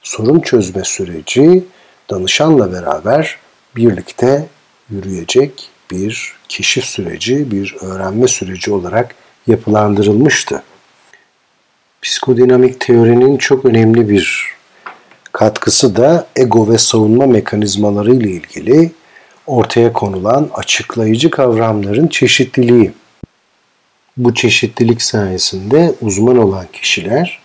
Sorun 0.01 0.39
çözme 0.39 0.84
süreci 0.84 1.63
danışanla 2.10 2.73
beraber 2.73 3.38
birlikte 3.75 4.45
yürüyecek 4.89 5.69
bir 5.91 6.34
keşif 6.49 6.86
süreci, 6.86 7.51
bir 7.51 7.75
öğrenme 7.82 8.28
süreci 8.28 8.71
olarak 8.71 9.15
yapılandırılmıştı. 9.47 10.63
Psikodinamik 12.01 12.80
teorinin 12.80 13.38
çok 13.38 13.65
önemli 13.65 14.10
bir 14.10 14.54
katkısı 15.35 15.95
da 15.95 16.27
ego 16.35 16.69
ve 16.69 16.77
savunma 16.77 17.25
mekanizmaları 17.25 18.13
ile 18.13 18.31
ilgili 18.31 18.91
ortaya 19.47 19.93
konulan 19.93 20.49
açıklayıcı 20.53 21.29
kavramların 21.29 22.07
çeşitliliği. 22.07 22.91
Bu 24.17 24.33
çeşitlilik 24.33 25.01
sayesinde 25.01 25.93
uzman 26.01 26.37
olan 26.37 26.65
kişiler 26.73 27.39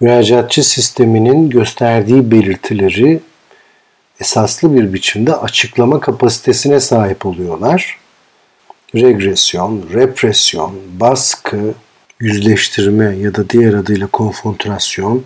müracaatçı 0.00 0.70
sisteminin 0.70 1.50
gösterdiği 1.50 2.30
belirtileri 2.30 3.20
esaslı 4.20 4.74
bir 4.74 4.92
biçimde 4.92 5.36
açıklama 5.36 6.00
kapasitesine 6.00 6.80
sahip 6.80 7.26
oluyorlar. 7.26 7.98
Regresyon, 8.94 9.84
represyon, 9.92 10.74
baskı, 11.00 11.74
yüzleştirme 12.20 13.16
ya 13.16 13.34
da 13.34 13.50
diğer 13.50 13.74
adıyla 13.74 14.06
konfrontasyon, 14.06 15.24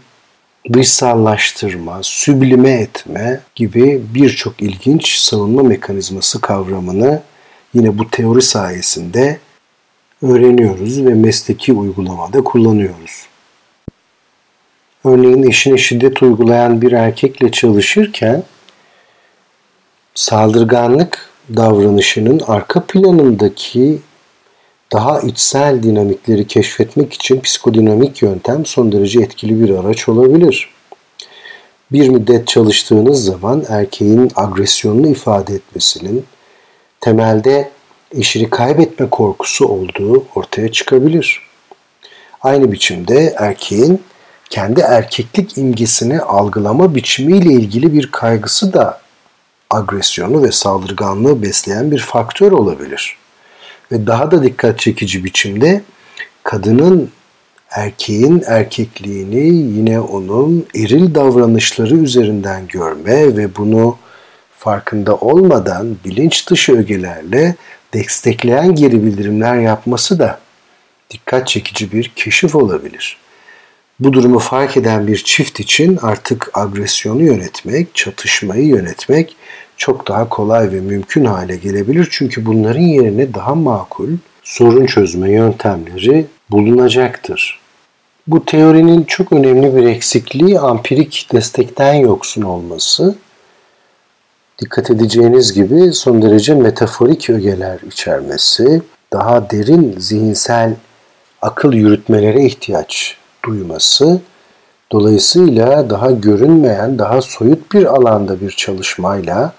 dışsallaştırma, 0.72 1.98
süblime 2.02 2.70
etme 2.70 3.40
gibi 3.54 4.02
birçok 4.14 4.62
ilginç 4.62 5.16
savunma 5.18 5.62
mekanizması 5.62 6.40
kavramını 6.40 7.22
yine 7.74 7.98
bu 7.98 8.10
teori 8.10 8.42
sayesinde 8.42 9.38
öğreniyoruz 10.22 11.04
ve 11.04 11.14
mesleki 11.14 11.72
uygulamada 11.72 12.44
kullanıyoruz. 12.44 13.26
Örneğin 15.04 15.42
eşine 15.42 15.78
şiddet 15.78 16.22
uygulayan 16.22 16.82
bir 16.82 16.92
erkekle 16.92 17.52
çalışırken 17.52 18.42
saldırganlık 20.14 21.30
davranışının 21.56 22.40
arka 22.46 22.84
planındaki 22.86 23.98
daha 24.94 25.20
içsel 25.20 25.82
dinamikleri 25.82 26.46
keşfetmek 26.46 27.12
için 27.12 27.40
psikodinamik 27.40 28.22
yöntem 28.22 28.66
son 28.66 28.92
derece 28.92 29.20
etkili 29.20 29.60
bir 29.60 29.70
araç 29.78 30.08
olabilir. 30.08 30.68
Bir 31.92 32.08
müddet 32.08 32.46
çalıştığınız 32.46 33.24
zaman 33.24 33.64
erkeğin 33.68 34.32
agresyonunu 34.36 35.08
ifade 35.08 35.54
etmesinin 35.54 36.24
temelde 37.00 37.70
eşini 38.12 38.50
kaybetme 38.50 39.10
korkusu 39.10 39.66
olduğu 39.66 40.24
ortaya 40.34 40.72
çıkabilir. 40.72 41.40
Aynı 42.42 42.72
biçimde 42.72 43.34
erkeğin 43.38 44.02
kendi 44.50 44.80
erkeklik 44.80 45.58
imgesini 45.58 46.20
algılama 46.20 46.94
biçimiyle 46.94 47.52
ilgili 47.52 47.92
bir 47.92 48.10
kaygısı 48.10 48.72
da 48.72 49.00
agresyonu 49.70 50.42
ve 50.42 50.52
saldırganlığı 50.52 51.42
besleyen 51.42 51.90
bir 51.90 51.98
faktör 51.98 52.52
olabilir. 52.52 53.23
Ve 53.94 54.06
daha 54.06 54.30
da 54.30 54.42
dikkat 54.42 54.78
çekici 54.78 55.24
biçimde 55.24 55.82
kadının 56.42 57.10
erkeğin 57.70 58.42
erkekliğini 58.46 59.46
yine 59.78 60.00
onun 60.00 60.66
eril 60.74 61.14
davranışları 61.14 61.94
üzerinden 61.96 62.68
görme 62.68 63.36
ve 63.36 63.56
bunu 63.56 63.98
farkında 64.58 65.16
olmadan 65.16 65.96
bilinç 66.04 66.50
dışı 66.50 66.78
ögelerle 66.78 67.54
destekleyen 67.92 68.74
geri 68.74 69.04
bildirimler 69.04 69.56
yapması 69.56 70.18
da 70.18 70.40
dikkat 71.10 71.48
çekici 71.48 71.92
bir 71.92 72.12
keşif 72.16 72.54
olabilir. 72.54 73.18
Bu 74.00 74.12
durumu 74.12 74.38
fark 74.38 74.76
eden 74.76 75.06
bir 75.06 75.16
çift 75.16 75.60
için 75.60 75.98
artık 76.02 76.50
agresyonu 76.54 77.22
yönetmek, 77.22 77.94
çatışmayı 77.94 78.66
yönetmek 78.66 79.36
çok 79.76 80.08
daha 80.08 80.28
kolay 80.28 80.72
ve 80.72 80.80
mümkün 80.80 81.24
hale 81.24 81.56
gelebilir. 81.56 82.08
Çünkü 82.10 82.46
bunların 82.46 82.80
yerine 82.80 83.34
daha 83.34 83.54
makul 83.54 84.08
sorun 84.42 84.86
çözme 84.86 85.30
yöntemleri 85.30 86.26
bulunacaktır. 86.50 87.60
Bu 88.26 88.44
teorinin 88.44 89.02
çok 89.02 89.32
önemli 89.32 89.76
bir 89.76 89.86
eksikliği 89.86 90.60
ampirik 90.60 91.28
destekten 91.32 91.94
yoksun 91.94 92.42
olması. 92.42 93.14
Dikkat 94.58 94.90
edeceğiniz 94.90 95.52
gibi 95.52 95.92
son 95.92 96.22
derece 96.22 96.54
metaforik 96.54 97.30
ögeler 97.30 97.80
içermesi, 97.86 98.82
daha 99.12 99.50
derin 99.50 99.94
zihinsel 99.98 100.74
akıl 101.42 101.72
yürütmelere 101.72 102.44
ihtiyaç 102.44 103.16
duyması, 103.44 104.20
dolayısıyla 104.92 105.90
daha 105.90 106.10
görünmeyen, 106.10 106.98
daha 106.98 107.22
soyut 107.22 107.72
bir 107.72 107.84
alanda 107.84 108.40
bir 108.40 108.50
çalışmayla 108.50 109.52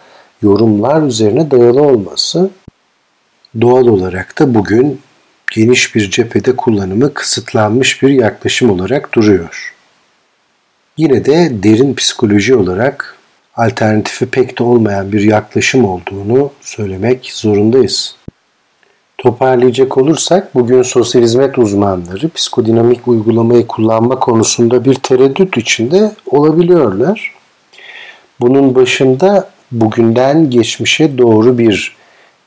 yorumlar 0.46 1.02
üzerine 1.02 1.52
dayalı 1.52 1.82
olması 1.82 2.50
doğal 3.62 3.88
olarak 3.88 4.40
da 4.40 4.54
bugün 4.54 5.02
geniş 5.52 5.96
bir 5.96 6.12
cephede 6.12 6.56
kullanımı 6.56 7.14
kısıtlanmış 7.14 8.04
bir 8.04 8.10
yaklaşım 8.10 8.70
olarak 8.70 9.14
duruyor. 9.14 9.74
Yine 10.98 11.26
de 11.26 11.64
derin 11.64 11.96
psikoloji 11.96 12.56
olarak 12.56 13.18
alternatifi 13.56 14.26
pek 14.26 14.60
de 14.60 14.64
olmayan 14.64 15.12
bir 15.12 15.22
yaklaşım 15.22 15.86
olduğunu 15.86 16.52
söylemek 16.62 17.32
zorundayız. 17.34 18.16
Toparlayacak 19.18 19.98
olursak 19.98 20.56
bugün 20.56 20.82
sosyal 20.82 21.22
hizmet 21.22 21.58
uzmanları 21.58 22.30
psikodinamik 22.30 23.08
uygulamayı 23.08 23.68
kullanma 23.68 24.20
konusunda 24.20 24.86
bir 24.86 24.96
tereddüt 24.96 25.58
içinde 25.58 26.12
olabiliyorlar. 26.26 27.36
Bunun 28.40 28.76
başında 28.76 29.55
bugünden 29.72 30.50
geçmişe 30.50 31.18
doğru 31.18 31.58
bir 31.58 31.96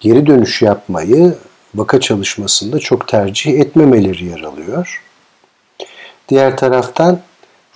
geri 0.00 0.26
dönüş 0.26 0.62
yapmayı 0.62 1.34
vaka 1.74 2.00
çalışmasında 2.00 2.78
çok 2.78 3.08
tercih 3.08 3.60
etmemeleri 3.60 4.24
yer 4.24 4.40
alıyor. 4.40 5.02
Diğer 6.28 6.56
taraftan 6.56 7.20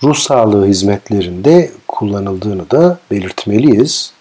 ruh 0.03 0.15
sağlığı 0.15 0.65
hizmetlerinde 0.65 1.71
kullanıldığını 1.87 2.71
da 2.71 2.99
belirtmeliyiz 3.11 4.13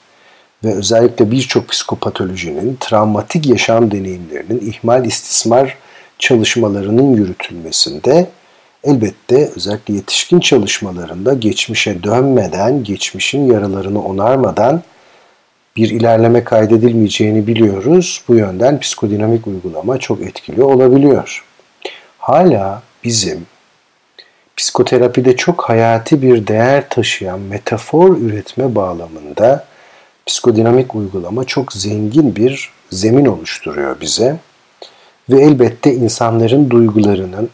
ve 0.65 0.75
özellikle 0.75 1.31
birçok 1.31 1.69
psikopatolojinin, 1.69 2.77
travmatik 2.81 3.47
yaşam 3.47 3.91
deneyimlerinin, 3.91 4.61
ihmal 4.61 5.05
istismar 5.05 5.79
çalışmalarının 6.19 7.17
yürütülmesinde 7.17 8.31
elbette 8.85 9.51
özellikle 9.57 9.95
yetişkin 9.95 10.41
çalışmalarında 10.41 11.35
geçmişe 11.35 12.03
dönmeden, 12.03 12.85
geçmişin 12.85 13.53
yaralarını 13.53 14.05
onarmadan 14.05 14.83
bir 15.77 15.91
ilerleme 15.91 16.45
kaydedilmeyeceğini 16.45 17.47
biliyoruz. 17.47 18.25
Bu 18.29 18.35
yönden 18.35 18.81
psikodinamik 18.81 19.47
uygulama 19.47 19.99
çok 19.99 20.23
etkili 20.23 20.63
olabiliyor. 20.63 21.45
Hala 22.19 22.83
bizim 23.05 23.47
psikoterapide 24.57 25.37
çok 25.37 25.69
hayati 25.69 26.23
bir 26.23 26.47
değer 26.47 26.89
taşıyan 26.89 27.41
metafor 27.41 28.17
üretme 28.17 28.75
bağlamında 28.75 29.65
psikodinamik 30.27 30.95
uygulama 30.95 31.45
çok 31.45 31.73
zengin 31.73 32.37
bir 32.37 32.71
zemin 32.91 33.27
oluşturuyor 33.27 34.01
bize. 34.01 34.37
Ve 35.31 35.43
elbette 35.43 35.95
insanların 35.95 36.71
duygularının 36.71 37.51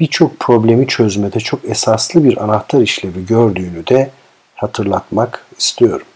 birçok 0.00 0.40
problemi 0.40 0.86
çözmede 0.86 1.40
çok 1.40 1.64
esaslı 1.64 2.24
bir 2.24 2.44
anahtar 2.44 2.80
işlevi 2.80 3.26
gördüğünü 3.26 3.86
de 3.86 4.10
hatırlatmak 4.54 5.44
istiyorum. 5.58 6.06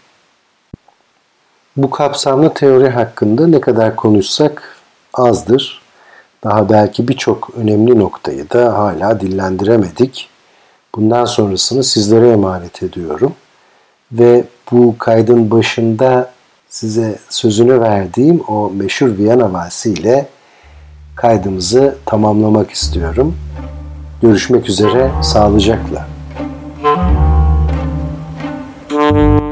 Bu 1.77 1.89
kapsamlı 1.89 2.53
teori 2.53 2.89
hakkında 2.89 3.47
ne 3.47 3.61
kadar 3.61 3.95
konuşsak 3.95 4.77
azdır. 5.13 5.81
Daha 6.43 6.69
belki 6.69 7.07
birçok 7.07 7.49
önemli 7.57 7.99
noktayı 7.99 8.49
da 8.49 8.77
hala 8.77 9.19
dillendiremedik. 9.19 10.29
Bundan 10.95 11.25
sonrasını 11.25 11.83
sizlere 11.83 12.29
emanet 12.29 12.83
ediyorum. 12.83 13.33
Ve 14.11 14.43
bu 14.71 14.95
kaydın 14.97 15.51
başında 15.51 16.31
size 16.69 17.19
sözünü 17.29 17.81
verdiğim 17.81 18.41
o 18.47 18.69
meşhur 18.69 19.17
Viyana 19.17 19.53
Valsi 19.53 19.93
ile 19.93 20.27
kaydımızı 21.15 21.95
tamamlamak 22.05 22.71
istiyorum. 22.71 23.37
Görüşmek 24.21 24.69
üzere, 24.69 25.11
sağlıcakla. 25.23 26.07
Müzik 28.91 29.46